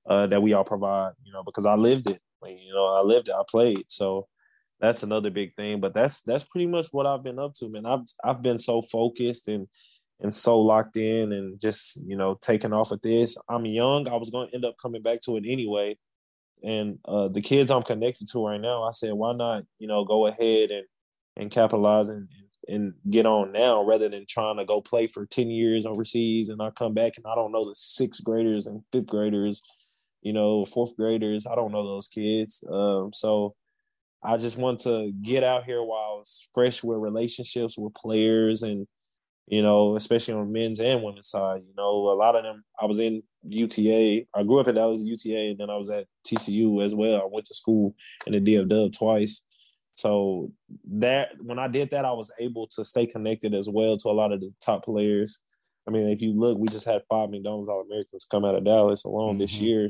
uh, 0.09 0.25
that 0.25 0.41
we 0.41 0.51
all 0.53 0.63
provide, 0.63 1.11
you 1.23 1.31
know, 1.31 1.43
because 1.43 1.67
I 1.67 1.75
lived 1.75 2.09
it. 2.09 2.19
You 2.43 2.73
know, 2.73 2.87
I 2.87 3.01
lived 3.01 3.27
it, 3.29 3.35
I 3.35 3.43
played. 3.47 3.85
So 3.87 4.27
that's 4.79 5.03
another 5.03 5.29
big 5.29 5.53
thing. 5.55 5.79
But 5.79 5.93
that's 5.93 6.23
that's 6.23 6.43
pretty 6.43 6.65
much 6.65 6.87
what 6.91 7.05
I've 7.05 7.23
been 7.23 7.37
up 7.37 7.53
to, 7.59 7.69
man. 7.69 7.85
I've 7.85 8.05
I've 8.23 8.41
been 8.41 8.57
so 8.57 8.81
focused 8.81 9.47
and 9.47 9.67
and 10.19 10.33
so 10.33 10.59
locked 10.59 10.97
in 10.97 11.33
and 11.33 11.59
just, 11.59 12.01
you 12.07 12.15
know, 12.15 12.35
taking 12.41 12.73
off 12.73 12.91
at 12.91 13.03
this. 13.03 13.37
I'm 13.47 13.65
young. 13.67 14.07
I 14.07 14.15
was 14.15 14.31
gonna 14.31 14.49
end 14.53 14.65
up 14.65 14.75
coming 14.81 15.03
back 15.03 15.21
to 15.21 15.37
it 15.37 15.43
anyway. 15.47 15.97
And 16.63 16.97
uh, 17.05 17.27
the 17.27 17.41
kids 17.41 17.69
I'm 17.69 17.83
connected 17.83 18.27
to 18.31 18.43
right 18.43 18.59
now, 18.59 18.81
I 18.81 18.91
said, 18.91 19.13
why 19.13 19.33
not, 19.33 19.65
you 19.77 19.87
know, 19.87 20.03
go 20.03 20.25
ahead 20.25 20.71
and 20.71 20.85
and 21.35 21.51
capitalize 21.51 22.09
and, 22.09 22.27
and 22.67 22.93
get 23.09 23.25
on 23.25 23.51
now 23.51 23.83
rather 23.83 24.09
than 24.09 24.25
trying 24.27 24.57
to 24.57 24.65
go 24.65 24.81
play 24.81 25.07
for 25.07 25.25
10 25.25 25.49
years 25.49 25.85
overseas 25.85 26.49
and 26.49 26.61
I 26.61 26.69
come 26.71 26.93
back 26.93 27.13
and 27.17 27.25
I 27.25 27.35
don't 27.35 27.51
know 27.51 27.65
the 27.65 27.75
sixth 27.75 28.23
graders 28.23 28.67
and 28.67 28.83
fifth 28.91 29.07
graders, 29.07 29.61
you 30.21 30.33
know, 30.33 30.65
fourth 30.65 30.95
graders. 30.95 31.47
I 31.47 31.55
don't 31.55 31.71
know 31.71 31.83
those 31.83 32.07
kids. 32.07 32.63
Um, 32.69 33.11
so 33.13 33.55
I 34.23 34.37
just 34.37 34.57
want 34.57 34.79
to 34.81 35.11
get 35.21 35.43
out 35.43 35.63
here 35.63 35.81
while 35.81 36.13
I 36.13 36.17
was 36.17 36.49
fresh 36.53 36.83
with 36.83 36.97
relationships 36.97 37.77
with 37.77 37.93
players 37.93 38.63
and, 38.63 38.87
you 39.47 39.61
know, 39.61 39.95
especially 39.95 40.33
on 40.33 40.51
men's 40.51 40.79
and 40.79 41.03
women's 41.03 41.29
side. 41.29 41.61
You 41.65 41.73
know, 41.77 42.09
a 42.09 42.15
lot 42.15 42.35
of 42.35 42.43
them, 42.43 42.63
I 42.81 42.85
was 42.85 42.99
in 42.99 43.23
UTA. 43.47 44.25
I 44.35 44.43
grew 44.43 44.59
up 44.59 44.67
in 44.67 44.75
Dallas 44.75 45.03
UTA 45.03 45.51
and 45.51 45.57
then 45.57 45.69
I 45.69 45.77
was 45.77 45.89
at 45.89 46.07
TCU 46.25 46.83
as 46.83 46.93
well. 46.93 47.21
I 47.21 47.27
went 47.31 47.45
to 47.45 47.53
school 47.53 47.95
in 48.25 48.33
the 48.33 48.41
DFW 48.41 48.97
twice. 48.97 49.43
So 49.97 50.51
that 50.91 51.29
when 51.41 51.57
I 51.57 51.67
did 51.67 51.89
that, 51.89 52.05
I 52.05 52.11
was 52.11 52.31
able 52.39 52.67
to 52.67 52.85
stay 52.85 53.07
connected 53.07 53.55
as 53.55 53.67
well 53.67 53.97
to 53.97 54.09
a 54.09 54.11
lot 54.11 54.31
of 54.31 54.39
the 54.39 54.53
top 54.61 54.85
players. 54.85 55.41
I 55.87 55.91
mean, 55.91 56.07
if 56.09 56.21
you 56.21 56.33
look, 56.33 56.59
we 56.59 56.67
just 56.67 56.85
had 56.85 57.01
five 57.09 57.31
McDonald's 57.31 57.67
All 57.67 57.81
Americans 57.81 58.27
come 58.29 58.45
out 58.45 58.53
of 58.53 58.63
Dallas 58.63 59.05
alone 59.05 59.33
mm-hmm. 59.33 59.39
this 59.39 59.59
year. 59.59 59.89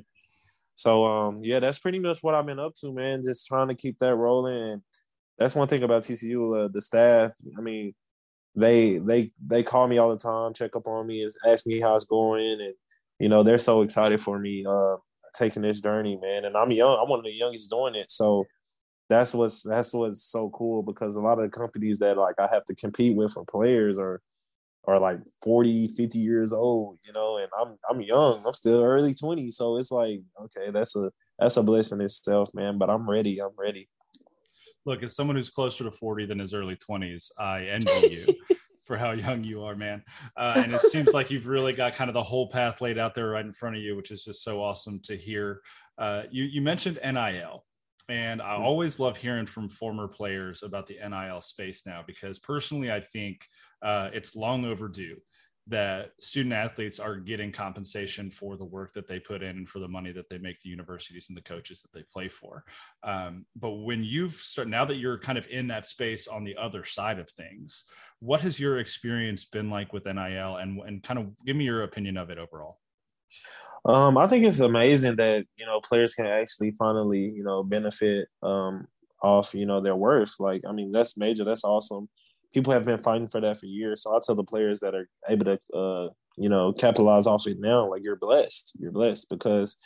So 0.75 1.05
um, 1.05 1.43
yeah, 1.43 1.59
that's 1.59 1.79
pretty 1.79 1.99
much 1.99 2.23
what 2.23 2.35
I've 2.35 2.45
been 2.45 2.57
up 2.57 2.73
to, 2.75 2.93
man. 2.93 3.21
Just 3.21 3.47
trying 3.47 3.67
to 3.67 3.75
keep 3.75 3.99
that 3.99 4.15
rolling. 4.15 4.69
And 4.69 4.81
that's 5.37 5.55
one 5.55 5.67
thing 5.67 5.83
about 5.83 6.03
TCU, 6.03 6.65
uh, 6.65 6.69
the 6.71 6.79
staff. 6.79 7.33
I 7.57 7.61
mean, 7.61 7.93
they 8.55 8.99
they 8.99 9.31
they 9.45 9.61
call 9.61 9.89
me 9.89 9.97
all 9.97 10.09
the 10.09 10.15
time, 10.15 10.53
check 10.53 10.77
up 10.77 10.87
on 10.87 11.05
me, 11.05 11.27
ask 11.45 11.67
me 11.67 11.81
how 11.81 11.95
it's 11.95 12.05
going, 12.05 12.61
and 12.61 12.73
you 13.19 13.27
know, 13.27 13.43
they're 13.43 13.57
so 13.57 13.81
excited 13.81 14.23
for 14.23 14.39
me 14.39 14.65
uh, 14.65 14.95
taking 15.35 15.63
this 15.63 15.81
journey, 15.81 16.17
man. 16.21 16.45
And 16.45 16.55
I'm 16.55 16.71
young. 16.71 16.97
I'm 16.97 17.09
one 17.09 17.19
of 17.19 17.25
the 17.25 17.31
youngest 17.31 17.69
doing 17.69 17.95
it, 17.95 18.09
so 18.09 18.45
that's 19.09 19.33
what's 19.33 19.63
that's 19.63 19.93
what's 19.93 20.23
so 20.23 20.49
cool 20.49 20.83
because 20.83 21.15
a 21.15 21.21
lot 21.21 21.39
of 21.39 21.49
the 21.49 21.57
companies 21.57 21.99
that 21.99 22.17
like 22.17 22.35
I 22.39 22.47
have 22.51 22.65
to 22.65 22.75
compete 22.75 23.15
with 23.15 23.33
for 23.33 23.45
players 23.45 23.97
are 23.97 24.21
are 24.87 24.99
like 24.99 25.19
40, 25.43 25.89
50 25.89 26.17
years 26.17 26.53
old, 26.53 26.97
you 27.05 27.11
know, 27.13 27.37
and 27.37 27.49
I'm 27.59 27.77
I'm 27.89 28.01
young. 28.01 28.43
I'm 28.45 28.53
still 28.53 28.83
early 28.83 29.13
20s. 29.13 29.53
So 29.53 29.77
it's 29.77 29.91
like, 29.91 30.21
okay, 30.43 30.71
that's 30.71 30.95
a 30.95 31.11
that's 31.37 31.57
a 31.57 31.63
blessing 31.63 32.01
itself, 32.01 32.49
man. 32.53 32.77
But 32.77 32.89
I'm 32.89 33.09
ready. 33.09 33.39
I'm 33.39 33.51
ready. 33.57 33.89
Look, 34.85 35.03
as 35.03 35.15
someone 35.15 35.35
who's 35.35 35.49
closer 35.49 35.83
to 35.83 35.91
40 35.91 36.27
than 36.27 36.39
his 36.39 36.53
early 36.53 36.77
20s, 36.77 37.31
I 37.37 37.65
envy 37.65 38.07
you 38.09 38.25
for 38.85 38.95
how 38.95 39.11
young 39.11 39.43
you 39.43 39.63
are, 39.63 39.75
man. 39.75 40.01
Uh, 40.37 40.53
and 40.63 40.71
it 40.71 40.79
seems 40.79 41.13
like 41.13 41.29
you've 41.29 41.45
really 41.45 41.73
got 41.73 41.95
kind 41.95 42.09
of 42.09 42.13
the 42.13 42.23
whole 42.23 42.49
path 42.49 42.79
laid 42.79 42.97
out 42.97 43.13
there 43.13 43.31
right 43.31 43.43
in 43.43 43.51
front 43.51 43.75
of 43.75 43.81
you, 43.81 43.97
which 43.97 44.11
is 44.11 44.23
just 44.23 44.43
so 44.43 44.63
awesome 44.63 45.01
to 45.01 45.17
hear. 45.17 45.61
Uh, 45.97 46.23
you 46.31 46.45
you 46.45 46.61
mentioned 46.61 46.99
NIL, 47.03 47.65
and 48.09 48.41
I 48.41 48.55
mm. 48.55 48.59
always 48.59 48.99
love 48.99 49.17
hearing 49.17 49.45
from 49.45 49.69
former 49.69 50.07
players 50.07 50.63
about 50.63 50.87
the 50.87 50.97
NIL 51.07 51.41
space 51.41 51.83
now 51.85 52.03
because 52.05 52.39
personally, 52.39 52.91
I 52.91 53.01
think 53.01 53.41
uh, 53.81 54.09
it's 54.13 54.35
long 54.35 54.65
overdue 54.65 55.17
that 55.69 56.11
student 56.21 56.53
athletes 56.53 56.99
are 56.99 57.17
getting 57.17 57.51
compensation 57.51 58.31
for 58.31 58.55
the 58.55 58.63
work 58.63 58.93
that 58.93 59.05
they 59.05 59.19
put 59.19 59.43
in 59.43 59.57
and 59.57 59.69
for 59.69 59.79
the 59.79 59.87
money 59.87 60.13
that 60.13 60.29
they 60.29 60.37
make 60.37 60.61
the 60.61 60.69
universities 60.69 61.25
and 61.27 61.37
the 61.37 61.41
coaches 61.41 61.81
that 61.81 61.91
they 61.91 62.05
play 62.11 62.29
for. 62.29 62.63
Um, 63.03 63.45
but 63.55 63.71
when 63.71 64.03
you've 64.03 64.33
started, 64.33 64.71
now 64.71 64.85
that 64.85 64.95
you're 64.95 65.19
kind 65.19 65.37
of 65.37 65.47
in 65.49 65.67
that 65.67 65.85
space 65.85 66.27
on 66.27 66.45
the 66.45 66.55
other 66.55 66.85
side 66.85 67.19
of 67.19 67.29
things, 67.31 67.83
what 68.19 68.39
has 68.41 68.59
your 68.59 68.79
experience 68.79 69.43
been 69.43 69.69
like 69.69 69.91
with 69.91 70.05
NIL 70.05 70.55
and, 70.55 70.79
and 70.79 71.03
kind 71.03 71.19
of 71.19 71.27
give 71.45 71.57
me 71.57 71.65
your 71.65 71.83
opinion 71.83 72.15
of 72.15 72.29
it 72.29 72.37
overall? 72.37 72.79
Um, 73.87 74.17
I 74.17 74.27
think 74.27 74.45
it's 74.45 74.59
amazing 74.59 75.15
that 75.15 75.45
you 75.55 75.65
know 75.65 75.79
players 75.79 76.13
can 76.13 76.25
actually 76.25 76.71
finally 76.71 77.21
you 77.21 77.43
know 77.43 77.63
benefit 77.63 78.27
um, 78.43 78.87
off 79.21 79.55
you 79.55 79.65
know 79.65 79.81
their 79.81 79.95
worth. 79.95 80.35
Like, 80.39 80.61
I 80.67 80.73
mean, 80.73 80.91
that's 80.91 81.17
major. 81.17 81.45
That's 81.45 81.63
awesome. 81.63 82.09
People 82.53 82.73
have 82.73 82.85
been 82.85 83.01
fighting 83.01 83.29
for 83.29 83.39
that 83.41 83.57
for 83.57 83.65
years. 83.65 84.03
So 84.03 84.15
I 84.15 84.19
tell 84.21 84.35
the 84.35 84.43
players 84.43 84.81
that 84.81 84.93
are 84.93 85.07
able 85.29 85.45
to 85.45 85.77
uh, 85.77 86.09
you 86.37 86.49
know 86.49 86.73
capitalize 86.73 87.27
off 87.27 87.47
it 87.47 87.59
now, 87.59 87.89
like 87.89 88.03
you're 88.03 88.17
blessed. 88.17 88.73
You're 88.77 88.91
blessed 88.91 89.29
because 89.29 89.77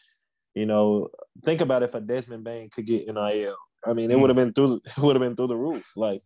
you 0.56 0.66
know 0.66 1.10
think 1.46 1.62
about 1.62 1.84
if 1.84 1.94
a 1.94 2.02
Desmond 2.02 2.44
Bane 2.44 2.70
could 2.70 2.88
get 2.88 3.08
NIL. 3.08 3.56
I 3.86 3.94
mean, 3.94 4.12
it 4.12 4.18
mm. 4.18 4.22
would 4.22 4.30
have 4.30 4.38
been 4.38 4.54
through. 4.54 4.82
It 4.98 4.98
would 4.98 5.16
have 5.16 5.22
been 5.22 5.36
through 5.36 5.48
the 5.48 5.58
roof. 5.58 5.92
Like, 5.96 6.22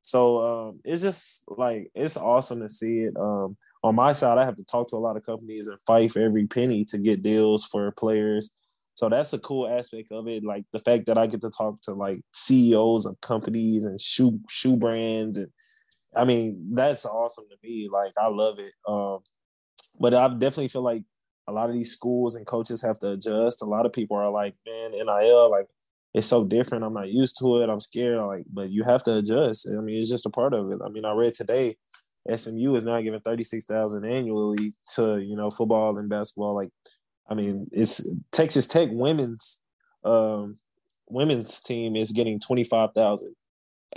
so 0.00 0.68
um, 0.68 0.80
it's 0.84 1.02
just 1.02 1.44
like 1.46 1.90
it's 1.94 2.16
awesome 2.16 2.60
to 2.60 2.70
see 2.70 3.00
it. 3.00 3.16
Um, 3.18 3.56
on 3.88 3.94
my 3.94 4.12
side, 4.12 4.36
I 4.36 4.44
have 4.44 4.56
to 4.56 4.64
talk 4.64 4.88
to 4.88 4.96
a 4.96 4.98
lot 4.98 5.16
of 5.16 5.24
companies 5.24 5.66
and 5.66 5.80
fight 5.86 6.12
for 6.12 6.20
every 6.20 6.46
penny 6.46 6.84
to 6.86 6.98
get 6.98 7.22
deals 7.22 7.64
for 7.64 7.90
players. 7.92 8.50
So 8.94 9.08
that's 9.08 9.32
a 9.32 9.38
cool 9.38 9.66
aspect 9.66 10.12
of 10.12 10.28
it. 10.28 10.44
Like 10.44 10.64
the 10.72 10.78
fact 10.78 11.06
that 11.06 11.16
I 11.16 11.26
get 11.26 11.40
to 11.40 11.50
talk 11.50 11.80
to 11.82 11.94
like 11.94 12.20
CEOs 12.34 13.06
of 13.06 13.18
companies 13.20 13.86
and 13.86 13.98
shoe 13.98 14.40
shoe 14.50 14.76
brands, 14.76 15.38
and 15.38 15.48
I 16.14 16.24
mean 16.24 16.74
that's 16.74 17.06
awesome 17.06 17.44
to 17.48 17.56
me. 17.62 17.88
Like 17.90 18.12
I 18.18 18.28
love 18.28 18.58
it. 18.58 18.72
Um, 18.86 19.20
but 19.98 20.14
I 20.14 20.28
definitely 20.28 20.68
feel 20.68 20.82
like 20.82 21.04
a 21.46 21.52
lot 21.52 21.70
of 21.70 21.74
these 21.74 21.92
schools 21.92 22.34
and 22.34 22.46
coaches 22.46 22.82
have 22.82 22.98
to 22.98 23.12
adjust. 23.12 23.62
A 23.62 23.66
lot 23.66 23.86
of 23.86 23.92
people 23.92 24.18
are 24.18 24.30
like, 24.30 24.54
man, 24.66 24.90
NIL, 24.90 25.50
like 25.50 25.68
it's 26.12 26.26
so 26.26 26.44
different. 26.44 26.84
I'm 26.84 26.92
not 26.92 27.08
used 27.08 27.38
to 27.38 27.62
it. 27.62 27.70
I'm 27.70 27.80
scared. 27.80 28.18
Like, 28.26 28.44
but 28.52 28.70
you 28.70 28.84
have 28.84 29.02
to 29.04 29.16
adjust. 29.16 29.68
I 29.68 29.80
mean, 29.80 29.96
it's 29.96 30.10
just 30.10 30.26
a 30.26 30.30
part 30.30 30.52
of 30.52 30.70
it. 30.72 30.80
I 30.84 30.90
mean, 30.90 31.04
I 31.04 31.12
read 31.12 31.32
today 31.34 31.76
SMU 32.34 32.74
is 32.76 32.84
now 32.84 33.00
giving 33.00 33.20
thirty 33.20 33.44
six 33.44 33.64
thousand 33.64 34.04
annually 34.04 34.74
to 34.94 35.18
you 35.18 35.36
know 35.36 35.50
football 35.50 35.96
and 35.98 36.08
basketball. 36.08 36.54
Like, 36.54 36.70
I 37.28 37.34
mean, 37.34 37.68
it's 37.72 38.08
Texas 38.32 38.66
Tech 38.66 38.88
women's 38.92 39.60
um, 40.04 40.56
women's 41.08 41.60
team 41.60 41.96
is 41.96 42.12
getting 42.12 42.40
twenty 42.40 42.64
five 42.64 42.92
thousand 42.94 43.34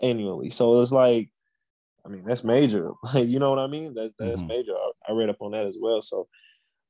annually. 0.01 0.49
So 0.49 0.79
it's 0.81 0.91
like, 0.91 1.29
I 2.05 2.09
mean, 2.09 2.23
that's 2.25 2.43
major. 2.43 2.91
Like, 3.13 3.27
you 3.27 3.39
know 3.39 3.49
what 3.49 3.59
I 3.59 3.67
mean? 3.67 3.93
That 3.95 4.13
that's 4.17 4.41
mm-hmm. 4.41 4.47
major. 4.47 4.73
I, 4.73 4.91
I 5.09 5.13
read 5.13 5.29
up 5.29 5.41
on 5.41 5.51
that 5.51 5.65
as 5.65 5.77
well. 5.79 6.01
So, 6.01 6.27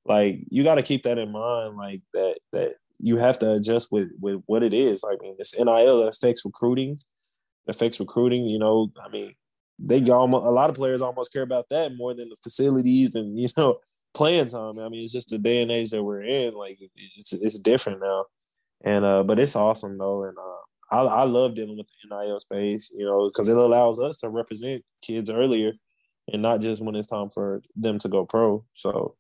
like, 0.05 0.39
you 0.49 0.63
got 0.63 0.75
to 0.75 0.83
keep 0.83 1.03
that 1.03 1.17
in 1.17 1.31
mind. 1.31 1.77
Like 1.77 2.01
that 2.13 2.35
that 2.53 2.73
you 2.99 3.17
have 3.17 3.39
to 3.39 3.53
adjust 3.53 3.91
with 3.91 4.09
with 4.19 4.41
what 4.45 4.63
it 4.63 4.73
is. 4.73 5.03
I 5.03 5.15
mean, 5.21 5.35
this 5.37 5.57
NIL 5.57 6.07
affects 6.07 6.45
recruiting, 6.45 6.99
affects 7.67 7.99
recruiting. 7.99 8.45
You 8.45 8.59
know, 8.59 8.91
I 9.03 9.09
mean, 9.09 9.33
they 9.79 10.03
almost, 10.09 10.45
a 10.45 10.51
lot 10.51 10.69
of 10.69 10.75
players 10.75 11.01
almost 11.01 11.33
care 11.33 11.41
about 11.41 11.67
that 11.69 11.95
more 11.95 12.13
than 12.13 12.29
the 12.29 12.35
facilities 12.43 13.15
and 13.15 13.37
you 13.37 13.49
know 13.57 13.79
playing 14.13 14.49
time. 14.49 14.79
I 14.79 14.89
mean, 14.89 15.03
it's 15.03 15.13
just 15.13 15.29
the 15.29 15.37
day 15.37 15.61
and 15.61 15.71
age 15.71 15.91
that 15.91 16.03
we're 16.03 16.23
in. 16.23 16.53
Like 16.53 16.79
it's 17.17 17.33
it's 17.33 17.59
different 17.59 18.01
now, 18.01 18.25
and 18.83 19.05
uh, 19.05 19.23
but 19.23 19.39
it's 19.39 19.55
awesome 19.55 19.97
though, 19.97 20.25
and 20.25 20.37
uh, 20.37 20.95
I 20.95 21.21
I 21.21 21.23
love 21.23 21.55
dealing 21.55 21.77
with 21.77 21.87
the 21.87 22.15
NIL 22.15 22.39
space, 22.39 22.91
you 22.95 23.05
know, 23.05 23.29
because 23.29 23.47
it 23.47 23.57
allows 23.57 23.99
us 23.99 24.17
to 24.17 24.29
represent 24.29 24.83
kids 25.01 25.29
earlier, 25.29 25.73
and 26.31 26.41
not 26.41 26.61
just 26.61 26.81
when 26.83 26.95
it's 26.95 27.07
time 27.07 27.29
for 27.29 27.61
them 27.75 27.99
to 27.99 28.09
go 28.09 28.25
pro. 28.25 28.65
So. 28.73 29.15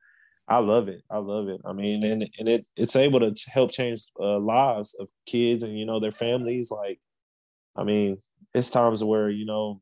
I 0.47 0.57
love 0.57 0.89
it. 0.89 1.01
I 1.09 1.19
love 1.19 1.47
it. 1.47 1.61
I 1.63 1.71
mean, 1.71 2.03
and 2.03 2.27
and 2.37 2.49
it 2.49 2.65
it's 2.75 2.97
able 2.97 3.21
to 3.21 3.33
help 3.49 3.71
change 3.71 4.01
uh, 4.19 4.37
lives 4.37 4.93
of 4.99 5.07
kids 5.25 5.63
and 5.63 5.79
you 5.79 5.85
know 5.85 6.01
their 6.01 6.11
families. 6.11 6.71
Like, 6.71 6.99
I 7.77 7.85
mean, 7.85 8.17
it's 8.53 8.69
times 8.69 9.01
where 9.01 9.29
you 9.29 9.45
know 9.45 9.81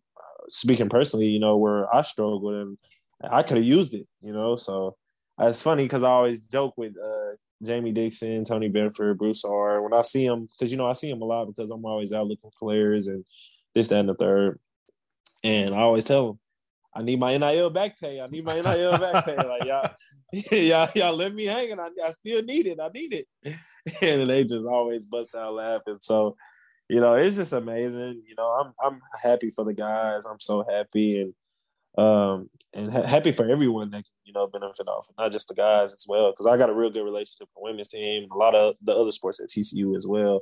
speaking 0.49 0.89
personally, 0.89 1.27
you 1.27 1.39
know, 1.39 1.57
where 1.57 1.93
I 1.93 2.01
struggled 2.01 2.53
and 2.53 2.77
I 3.23 3.43
could 3.43 3.57
have 3.57 3.65
used 3.65 3.93
it, 3.93 4.07
you 4.21 4.33
know. 4.33 4.55
So 4.55 4.95
it's 5.39 5.61
funny 5.61 5.85
because 5.85 6.03
I 6.03 6.09
always 6.09 6.47
joke 6.47 6.73
with 6.77 6.93
uh, 6.97 7.35
Jamie 7.63 7.91
Dixon, 7.91 8.43
Tony 8.43 8.69
Benford, 8.69 9.17
Bruce 9.17 9.43
R. 9.43 9.81
When 9.81 9.93
I 9.93 10.01
see 10.01 10.27
them, 10.27 10.47
because 10.47 10.71
you 10.71 10.77
know 10.77 10.87
I 10.87 10.93
see 10.93 11.09
them 11.09 11.21
a 11.21 11.25
lot 11.25 11.45
because 11.45 11.71
I'm 11.71 11.85
always 11.85 12.13
out 12.13 12.27
looking 12.27 12.49
for 12.51 12.67
players 12.67 13.07
and 13.07 13.25
this, 13.75 13.87
that, 13.89 13.99
and 13.99 14.09
the 14.09 14.15
third. 14.15 14.59
And 15.43 15.73
I 15.73 15.79
always 15.79 16.03
tell 16.03 16.27
them, 16.27 16.39
I 16.93 17.03
need 17.03 17.19
my 17.19 17.37
NIL 17.37 17.69
back 17.69 17.99
pay. 17.99 18.19
I 18.19 18.27
need 18.27 18.43
my 18.43 18.55
NIL 18.59 18.97
back 18.97 19.25
pay. 19.25 19.35
Like 19.47 19.65
y'all, 19.65 19.91
y'all, 20.51 20.89
y'all 20.95 21.15
let 21.15 21.33
me 21.33 21.45
hanging. 21.45 21.79
I, 21.79 21.89
I 22.03 22.11
still 22.11 22.43
need 22.43 22.65
it. 22.65 22.79
I 22.81 22.89
need 22.89 23.13
it. 23.13 23.27
And 24.01 24.29
they 24.29 24.43
just 24.43 24.67
always 24.67 25.05
bust 25.05 25.29
out 25.35 25.53
laughing. 25.53 25.97
So 26.01 26.35
you 26.89 26.99
know, 26.99 27.13
it's 27.13 27.35
just 27.35 27.53
amazing. 27.53 28.23
You 28.27 28.35
know, 28.37 28.47
I'm 28.47 28.73
I'm 28.83 29.01
happy 29.21 29.51
for 29.51 29.63
the 29.63 29.73
guys. 29.73 30.25
I'm 30.25 30.39
so 30.39 30.65
happy 30.69 31.21
and 31.21 31.33
um 31.97 32.49
and 32.73 32.91
ha- 32.91 33.05
happy 33.05 33.31
for 33.31 33.49
everyone 33.49 33.91
that 33.91 34.05
you 34.23 34.33
know 34.33 34.47
benefit 34.47 34.87
off, 34.87 35.07
not 35.17 35.31
just 35.31 35.47
the 35.47 35.55
guys 35.55 35.93
as 35.93 36.05
well. 36.07 36.31
Because 36.31 36.47
I 36.47 36.57
got 36.57 36.69
a 36.69 36.73
real 36.73 36.89
good 36.89 37.03
relationship 37.03 37.47
with 37.55 37.71
women's 37.71 37.89
team, 37.89 38.27
a 38.31 38.37
lot 38.37 38.55
of 38.55 38.75
the 38.83 38.93
other 38.93 39.11
sports 39.11 39.39
at 39.39 39.49
TCU 39.49 39.95
as 39.95 40.07
well. 40.07 40.41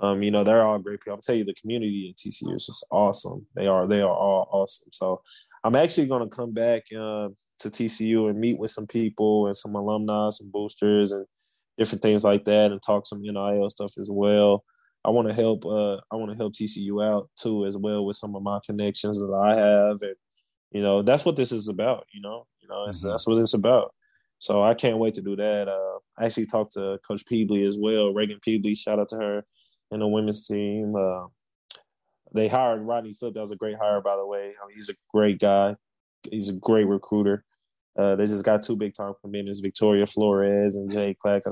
Um, 0.00 0.22
you 0.22 0.30
know, 0.30 0.42
they're 0.42 0.66
all 0.66 0.78
great 0.78 1.00
people. 1.00 1.14
I'll 1.14 1.20
tell 1.20 1.34
you, 1.34 1.44
the 1.44 1.54
community 1.54 2.10
at 2.10 2.16
TCU 2.16 2.56
is 2.56 2.66
just 2.66 2.84
awesome. 2.90 3.46
They 3.54 3.66
are 3.66 3.86
they 3.86 4.00
are 4.00 4.10
all 4.14 4.48
awesome. 4.50 4.88
So 4.92 5.22
I'm 5.62 5.76
actually 5.76 6.06
going 6.06 6.28
to 6.28 6.34
come 6.34 6.52
back 6.52 6.84
uh, 6.92 7.28
to 7.60 7.68
TCU 7.68 8.28
and 8.28 8.40
meet 8.40 8.58
with 8.58 8.70
some 8.70 8.86
people 8.86 9.46
and 9.46 9.54
some 9.54 9.74
alumni, 9.74 10.30
some 10.30 10.50
boosters, 10.50 11.12
and 11.12 11.26
different 11.78 12.02
things 12.02 12.24
like 12.24 12.44
that, 12.46 12.72
and 12.72 12.82
talk 12.82 13.06
some 13.06 13.20
NIL 13.22 13.70
stuff 13.70 13.92
as 13.98 14.08
well. 14.10 14.64
I 15.04 15.10
want 15.10 15.28
to 15.28 15.34
help. 15.34 15.64
Uh, 15.64 15.96
I 16.10 16.16
want 16.16 16.30
to 16.30 16.36
help 16.36 16.52
TCU 16.52 17.04
out 17.04 17.30
too, 17.40 17.66
as 17.66 17.76
well 17.76 18.04
with 18.04 18.16
some 18.16 18.34
of 18.36 18.42
my 18.42 18.58
connections 18.64 19.18
that 19.18 19.32
I 19.32 19.56
have, 19.56 20.02
and 20.02 20.16
you 20.72 20.82
know 20.82 21.02
that's 21.02 21.24
what 21.24 21.36
this 21.36 21.52
is 21.52 21.68
about. 21.68 22.06
You 22.12 22.20
know, 22.20 22.46
you 22.60 22.68
know 22.68 22.86
mm-hmm. 22.88 23.08
that's 23.08 23.26
what 23.26 23.38
it's 23.38 23.54
about. 23.54 23.94
So 24.38 24.62
I 24.62 24.74
can't 24.74 24.98
wait 24.98 25.14
to 25.14 25.22
do 25.22 25.36
that. 25.36 25.68
Uh, 25.68 25.98
I 26.18 26.26
actually 26.26 26.46
talked 26.46 26.72
to 26.72 26.98
Coach 27.06 27.24
Pebley 27.26 27.64
as 27.64 27.76
well, 27.78 28.14
Raegan 28.14 28.42
Pebley. 28.42 28.74
Shout 28.74 28.98
out 28.98 29.08
to 29.10 29.16
her 29.16 29.44
and 29.90 30.02
the 30.02 30.06
women's 30.06 30.46
team. 30.46 30.94
Uh, 30.96 31.26
they 32.32 32.48
hired 32.48 32.82
Rodney 32.82 33.14
Flip. 33.14 33.34
That 33.34 33.40
was 33.40 33.50
a 33.50 33.56
great 33.56 33.76
hire, 33.80 34.00
by 34.00 34.16
the 34.16 34.26
way. 34.26 34.52
I 34.62 34.66
mean, 34.66 34.74
he's 34.74 34.88
a 34.88 34.94
great 35.12 35.38
guy. 35.38 35.76
He's 36.30 36.48
a 36.48 36.54
great 36.54 36.86
recruiter. 36.86 37.44
Uh, 37.98 38.16
they 38.16 38.24
just 38.24 38.44
got 38.44 38.62
two 38.62 38.76
big 38.76 38.94
time 38.94 39.14
commitments, 39.20 39.60
Victoria 39.60 40.06
Flores 40.06 40.76
and 40.76 40.90
Jay 40.90 41.16
Clack 41.20 41.42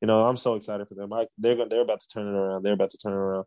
you 0.00 0.06
know, 0.06 0.24
I'm 0.24 0.36
so 0.36 0.54
excited 0.54 0.88
for 0.88 0.94
them. 0.94 1.12
I, 1.12 1.26
they're 1.38 1.56
going. 1.56 1.68
they're 1.68 1.82
about 1.82 2.00
to 2.00 2.08
turn 2.08 2.26
it 2.26 2.36
around. 2.36 2.62
They're 2.62 2.72
about 2.72 2.90
to 2.90 2.98
turn 2.98 3.12
it 3.12 3.16
around, 3.16 3.44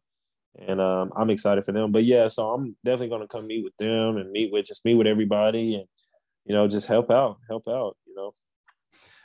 and 0.67 0.79
um, 0.79 1.11
I'm 1.15 1.29
excited 1.29 1.65
for 1.65 1.71
them. 1.71 1.91
But 1.91 2.03
yeah, 2.03 2.27
so 2.27 2.49
I'm 2.51 2.75
definitely 2.85 3.09
going 3.09 3.21
to 3.21 3.27
come 3.27 3.47
meet 3.47 3.63
with 3.63 3.75
them 3.77 4.17
and 4.17 4.31
meet 4.31 4.51
with 4.51 4.65
just 4.65 4.85
meet 4.85 4.95
with 4.95 5.07
everybody, 5.07 5.75
and 5.75 5.85
you 6.45 6.53
know, 6.53 6.67
just 6.67 6.87
help 6.87 7.09
out, 7.09 7.37
help 7.49 7.67
out. 7.67 7.97
You 8.05 8.15
know. 8.15 8.31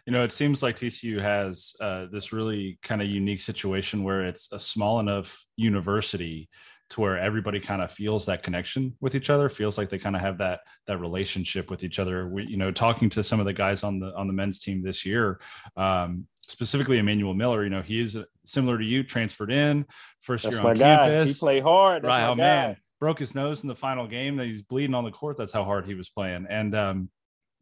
You 0.07 0.13
know, 0.13 0.25
it 0.25 0.33
seems 0.33 0.63
like 0.63 0.77
TCU 0.77 1.21
has 1.21 1.75
uh, 1.81 2.07
this 2.11 2.33
really 2.33 2.79
kind 2.83 3.03
of 3.03 3.11
unique 3.11 3.43
situation 3.43 4.05
where 4.05 4.25
it's 4.25 4.51
a 4.53 4.59
small 4.59 5.01
enough 5.01 5.45
university 5.57 6.49
to 6.91 7.01
where 7.03 7.19
everybody 7.19 7.61
kind 7.61 7.83
of 7.83 7.93
feels 7.93 8.25
that 8.27 8.43
connection 8.43 8.95
with 9.01 9.15
each 9.15 9.29
other 9.29 9.51
feels 9.51 9.77
like 9.77 9.91
they 9.91 9.99
kind 9.99 10.17
of 10.17 10.23
have 10.23 10.39
that 10.39 10.61
that 10.87 10.99
relationship 10.99 11.71
with 11.71 11.85
each 11.85 11.99
other 11.99 12.29
we, 12.29 12.47
you 12.47 12.57
know 12.57 12.71
talking 12.71 13.11
to 13.11 13.23
some 13.23 13.41
of 13.41 13.47
the 13.47 13.53
guys 13.53 13.83
on 13.83 13.99
the 13.99 14.15
on 14.17 14.27
the 14.27 14.33
men's 14.33 14.59
team 14.59 14.83
this 14.83 15.05
year 15.05 15.39
um, 15.77 16.27
specifically 16.49 16.99
Emmanuel 16.99 17.35
Miller, 17.35 17.63
you 17.63 17.71
know, 17.71 17.83
he 17.83 18.01
is 18.01 18.17
similar 18.45 18.79
to 18.79 18.85
you, 18.85 19.05
transferred 19.05 19.53
in 19.53 19.87
first 20.21 20.45
That's 20.45 20.59
year 20.59 20.67
on 20.67 20.79
campus. 20.79 21.37
He 21.37 21.39
played 21.39 21.63
hard. 21.63 22.03
That's 22.03 22.09
right. 22.09 22.27
oh 22.27 22.35
guy. 22.35 22.37
man, 22.37 22.77
broke 22.99 23.21
his 23.21 23.35
nose 23.35 23.63
in 23.63 23.69
the 23.69 23.77
final 23.77 24.09
game. 24.09 24.37
That 24.37 24.47
he's 24.47 24.63
bleeding 24.63 24.95
on 24.95 25.05
the 25.05 25.11
court. 25.11 25.37
That's 25.37 25.53
how 25.53 25.65
hard 25.65 25.87
he 25.87 25.95
was 25.95 26.09
playing. 26.09 26.47
And 26.49 26.75
um, 26.75 27.11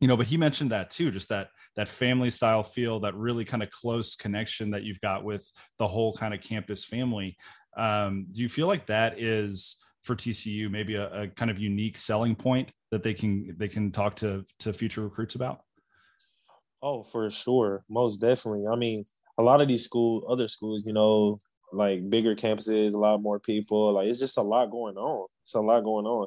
you 0.00 0.08
know, 0.08 0.16
but 0.16 0.26
he 0.26 0.36
mentioned 0.36 0.70
that 0.70 0.90
too, 0.90 1.10
just 1.10 1.28
that 1.30 1.48
that 1.74 1.88
family 1.88 2.30
style 2.30 2.62
feel, 2.62 3.00
that 3.00 3.14
really 3.14 3.44
kind 3.44 3.62
of 3.62 3.70
close 3.70 4.14
connection 4.14 4.70
that 4.70 4.84
you've 4.84 5.00
got 5.00 5.24
with 5.24 5.50
the 5.78 5.88
whole 5.88 6.14
kind 6.14 6.32
of 6.32 6.40
campus 6.40 6.84
family. 6.84 7.36
Um, 7.76 8.26
do 8.30 8.40
you 8.40 8.48
feel 8.48 8.66
like 8.66 8.86
that 8.86 9.20
is 9.20 9.76
for 10.04 10.14
TCU 10.14 10.70
maybe 10.70 10.94
a, 10.94 11.22
a, 11.22 11.28
kind 11.28 11.50
of 11.50 11.58
unique 11.58 11.98
selling 11.98 12.36
point 12.36 12.70
that 12.92 13.02
they 13.02 13.12
can 13.12 13.54
they 13.58 13.68
can 13.68 13.90
talk 13.90 14.16
to 14.16 14.44
to 14.60 14.72
future 14.72 15.02
recruits 15.02 15.34
about? 15.34 15.60
Oh, 16.82 17.02
for 17.04 17.28
sure, 17.30 17.84
most 17.88 18.18
definitely. 18.18 18.66
I 18.66 18.76
mean, 18.76 19.04
a 19.38 19.42
lot 19.42 19.60
of 19.60 19.68
these 19.68 19.84
school, 19.84 20.24
other 20.28 20.48
schools, 20.48 20.82
you 20.86 20.92
know, 20.92 21.38
like 21.72 22.08
bigger 22.10 22.34
campuses, 22.36 22.94
a 22.94 22.98
lot 22.98 23.22
more 23.22 23.40
people. 23.40 23.94
Like 23.94 24.08
it's 24.08 24.20
just 24.20 24.38
a 24.38 24.42
lot 24.42 24.70
going 24.70 24.96
on. 24.96 25.26
It's 25.42 25.54
a 25.54 25.60
lot 25.60 25.82
going 25.84 26.06
on. 26.06 26.26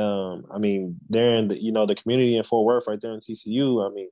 Um, 0.00 0.46
I 0.52 0.58
mean, 0.58 0.98
they're 1.08 1.36
in 1.36 1.48
the 1.48 1.62
you 1.62 1.72
know 1.72 1.86
the 1.86 1.94
community 1.94 2.36
in 2.36 2.44
Fort 2.44 2.66
Worth, 2.66 2.86
right 2.88 3.00
there 3.00 3.14
in 3.14 3.20
TCU. 3.20 3.82
I 3.86 3.90
mean, 3.94 4.08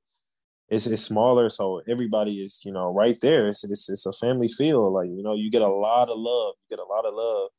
it's 0.69 0.87
it's 0.87 1.03
smaller, 1.03 1.49
so 1.51 1.83
everybody 1.89 2.43
is 2.43 2.61
you 2.65 2.73
know 2.73 2.93
right 2.95 3.19
there. 3.21 3.49
It's 3.49 3.65
it's, 3.65 3.89
it's 3.91 4.07
a 4.07 4.13
family 4.15 4.49
feel. 4.49 4.93
Like 4.93 5.09
you 5.11 5.23
know, 5.23 5.35
you 5.35 5.51
get 5.51 5.63
a 5.63 5.69
lot 5.69 6.11
of 6.11 6.19
love. 6.19 6.55
You 6.71 6.77
get 6.77 6.83
a 6.85 6.89
lot 6.89 7.07
of 7.07 7.15
love, 7.15 7.51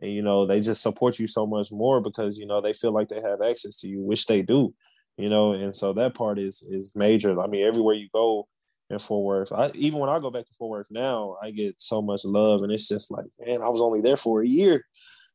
and 0.00 0.12
you 0.12 0.22
know 0.22 0.46
they 0.46 0.60
just 0.60 0.82
support 0.82 1.18
you 1.18 1.26
so 1.26 1.46
much 1.46 1.68
more 1.72 2.00
because 2.00 2.38
you 2.38 2.46
know 2.46 2.60
they 2.60 2.72
feel 2.74 2.92
like 2.92 3.08
they 3.08 3.20
have 3.22 3.42
access 3.42 3.76
to 3.80 3.88
you, 3.88 4.02
which 4.02 4.26
they 4.26 4.42
do. 4.42 4.74
You 5.16 5.28
know, 5.28 5.52
and 5.52 5.74
so 5.74 5.92
that 5.92 6.14
part 6.14 6.38
is 6.38 6.64
is 6.68 6.92
major. 6.96 7.40
I 7.40 7.46
mean, 7.46 7.64
everywhere 7.64 7.94
you 7.94 8.08
go 8.12 8.48
in 8.90 8.98
Fort 8.98 9.24
Worth, 9.24 9.52
I, 9.52 9.70
even 9.74 10.00
when 10.00 10.10
I 10.10 10.18
go 10.18 10.30
back 10.30 10.46
to 10.46 10.54
Fort 10.54 10.70
Worth 10.70 10.88
now, 10.90 11.36
I 11.42 11.50
get 11.50 11.76
so 11.78 12.02
much 12.02 12.24
love, 12.24 12.62
and 12.62 12.72
it's 12.72 12.88
just 12.88 13.10
like, 13.10 13.26
man, 13.38 13.62
I 13.62 13.68
was 13.68 13.80
only 13.80 14.00
there 14.00 14.16
for 14.16 14.42
a 14.42 14.46
year 14.46 14.84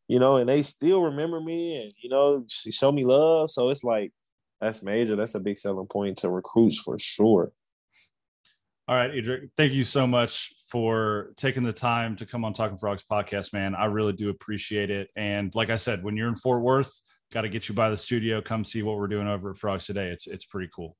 you 0.09 0.17
know, 0.17 0.37
and 0.37 0.49
they 0.49 0.63
still 0.63 1.03
remember 1.03 1.39
me 1.39 1.83
and, 1.83 1.93
you 2.01 2.09
know, 2.09 2.43
show 2.49 2.91
me 2.91 3.05
love. 3.05 3.51
So 3.51 3.69
it's 3.69 3.83
like, 3.83 4.11
that's 4.59 4.83
major. 4.83 5.15
That's 5.15 5.35
a 5.35 5.39
big 5.39 5.57
selling 5.57 5.85
point 5.85 6.17
to 6.17 6.29
recruits 6.29 6.81
for 6.81 6.97
sure. 6.97 7.51
All 8.87 8.95
right, 8.95 9.11
Edric, 9.15 9.51
thank 9.55 9.71
you 9.71 9.83
so 9.83 10.07
much 10.07 10.51
for 10.67 11.31
taking 11.37 11.63
the 11.63 11.71
time 11.71 12.15
to 12.17 12.25
come 12.25 12.43
on 12.43 12.53
Talking 12.53 12.79
Frogs 12.79 13.05
podcast, 13.09 13.53
man. 13.53 13.75
I 13.75 13.85
really 13.85 14.13
do 14.13 14.29
appreciate 14.29 14.89
it. 14.89 15.09
And 15.15 15.53
like 15.53 15.69
I 15.69 15.77
said, 15.77 16.03
when 16.03 16.17
you're 16.17 16.27
in 16.27 16.35
Fort 16.35 16.63
Worth, 16.63 16.91
got 17.31 17.41
to 17.41 17.49
get 17.49 17.69
you 17.69 17.75
by 17.75 17.89
the 17.89 17.97
studio. 17.97 18.41
Come 18.41 18.63
see 18.63 18.83
what 18.83 18.97
we're 18.97 19.07
doing 19.07 19.27
over 19.27 19.51
at 19.51 19.57
Frogs 19.57 19.85
today. 19.85 20.09
It's 20.09 20.27
it's 20.27 20.45
pretty 20.45 20.69
cool. 20.75 20.95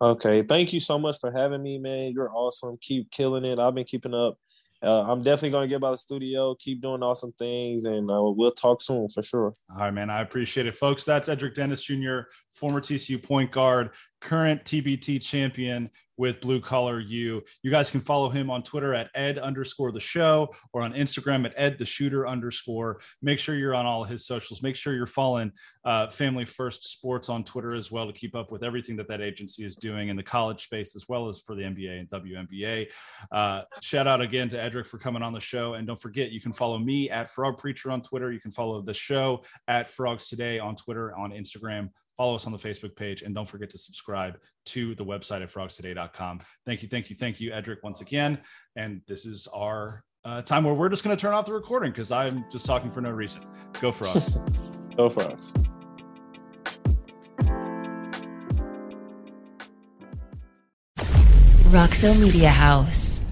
Okay, 0.00 0.42
thank 0.42 0.72
you 0.72 0.80
so 0.80 0.98
much 0.98 1.16
for 1.20 1.30
having 1.30 1.62
me, 1.62 1.78
man. 1.78 2.12
You're 2.12 2.30
awesome. 2.32 2.76
Keep 2.80 3.10
killing 3.10 3.44
it. 3.44 3.58
I've 3.58 3.74
been 3.74 3.84
keeping 3.84 4.12
up 4.12 4.38
uh, 4.84 5.02
I'm 5.10 5.22
definitely 5.22 5.50
going 5.50 5.68
to 5.68 5.74
get 5.74 5.80
by 5.80 5.90
the 5.90 5.98
studio, 5.98 6.54
keep 6.54 6.82
doing 6.82 7.02
awesome 7.02 7.32
things, 7.38 7.86
and 7.86 8.10
uh, 8.10 8.20
we'll 8.22 8.50
talk 8.50 8.82
soon 8.82 9.08
for 9.08 9.22
sure. 9.22 9.54
All 9.70 9.78
right, 9.78 9.90
man. 9.90 10.10
I 10.10 10.20
appreciate 10.20 10.66
it, 10.66 10.76
folks. 10.76 11.04
That's 11.04 11.28
Edric 11.28 11.54
Dennis 11.54 11.80
Jr., 11.80 12.20
former 12.54 12.80
TCU 12.80 13.22
point 13.22 13.50
guard, 13.50 13.90
current 14.20 14.64
TBT 14.64 15.20
champion 15.20 15.90
with 16.16 16.40
Blue 16.40 16.60
Collar 16.60 17.00
U. 17.00 17.42
You 17.62 17.70
guys 17.70 17.90
can 17.90 18.00
follow 18.00 18.28
him 18.30 18.50
on 18.50 18.62
Twitter 18.62 18.94
at 18.94 19.10
ed 19.14 19.38
underscore 19.38 19.92
the 19.92 20.00
show 20.00 20.54
or 20.72 20.82
on 20.82 20.92
Instagram 20.92 21.44
at 21.44 21.52
ed 21.56 21.76
the 21.78 21.84
shooter 21.84 22.26
underscore. 22.26 23.00
Make 23.20 23.38
sure 23.38 23.56
you're 23.56 23.74
on 23.74 23.86
all 23.86 24.04
his 24.04 24.26
socials. 24.26 24.62
Make 24.62 24.76
sure 24.76 24.94
you're 24.94 25.06
following 25.06 25.52
uh, 25.84 26.08
Family 26.08 26.44
First 26.44 26.84
Sports 26.90 27.28
on 27.28 27.44
Twitter 27.44 27.74
as 27.74 27.90
well 27.90 28.06
to 28.06 28.12
keep 28.12 28.34
up 28.34 28.52
with 28.52 28.62
everything 28.62 28.96
that 28.96 29.08
that 29.08 29.20
agency 29.20 29.64
is 29.64 29.76
doing 29.76 30.08
in 30.08 30.16
the 30.16 30.22
college 30.22 30.64
space 30.64 30.94
as 30.94 31.08
well 31.08 31.28
as 31.28 31.40
for 31.40 31.54
the 31.54 31.62
NBA 31.62 32.00
and 32.00 32.08
WNBA. 32.08 32.86
Uh, 33.32 33.62
shout 33.82 34.06
out 34.06 34.20
again 34.20 34.48
to 34.50 34.62
Edric 34.62 34.86
for 34.86 34.98
coming 34.98 35.22
on 35.22 35.32
the 35.32 35.40
show. 35.40 35.74
And 35.74 35.86
don't 35.86 36.00
forget, 36.00 36.30
you 36.30 36.40
can 36.40 36.52
follow 36.52 36.78
me 36.78 37.10
at 37.10 37.30
Frog 37.30 37.58
Preacher 37.58 37.90
on 37.90 38.02
Twitter. 38.02 38.32
You 38.32 38.40
can 38.40 38.52
follow 38.52 38.80
the 38.80 38.94
show 38.94 39.42
at 39.68 39.90
Frogs 39.90 40.28
Today 40.28 40.58
on 40.58 40.76
Twitter, 40.76 41.14
on 41.16 41.32
Instagram 41.32 41.90
follow 42.16 42.34
us 42.34 42.46
on 42.46 42.52
the 42.52 42.58
Facebook 42.58 42.96
page, 42.96 43.22
and 43.22 43.34
don't 43.34 43.48
forget 43.48 43.70
to 43.70 43.78
subscribe 43.78 44.38
to 44.66 44.94
the 44.94 45.04
website 45.04 45.42
at 45.42 45.52
frogstoday.com. 45.52 46.40
Thank 46.66 46.82
you, 46.82 46.88
thank 46.88 47.10
you, 47.10 47.16
thank 47.16 47.40
you, 47.40 47.52
Edric, 47.52 47.82
once 47.82 48.00
again. 48.00 48.38
And 48.76 49.00
this 49.06 49.26
is 49.26 49.46
our 49.54 50.04
uh, 50.24 50.42
time 50.42 50.64
where 50.64 50.74
we're 50.74 50.88
just 50.88 51.04
going 51.04 51.16
to 51.16 51.20
turn 51.20 51.34
off 51.34 51.46
the 51.46 51.52
recording 51.52 51.90
because 51.90 52.10
I'm 52.10 52.44
just 52.50 52.66
talking 52.66 52.90
for 52.90 53.00
no 53.00 53.10
reason. 53.10 53.42
Go 53.80 53.92
Frogs. 53.92 54.38
Go 54.96 55.10
Frogs. 55.10 55.54
Roxo 61.70 62.18
Media 62.20 62.50
House. 62.50 63.23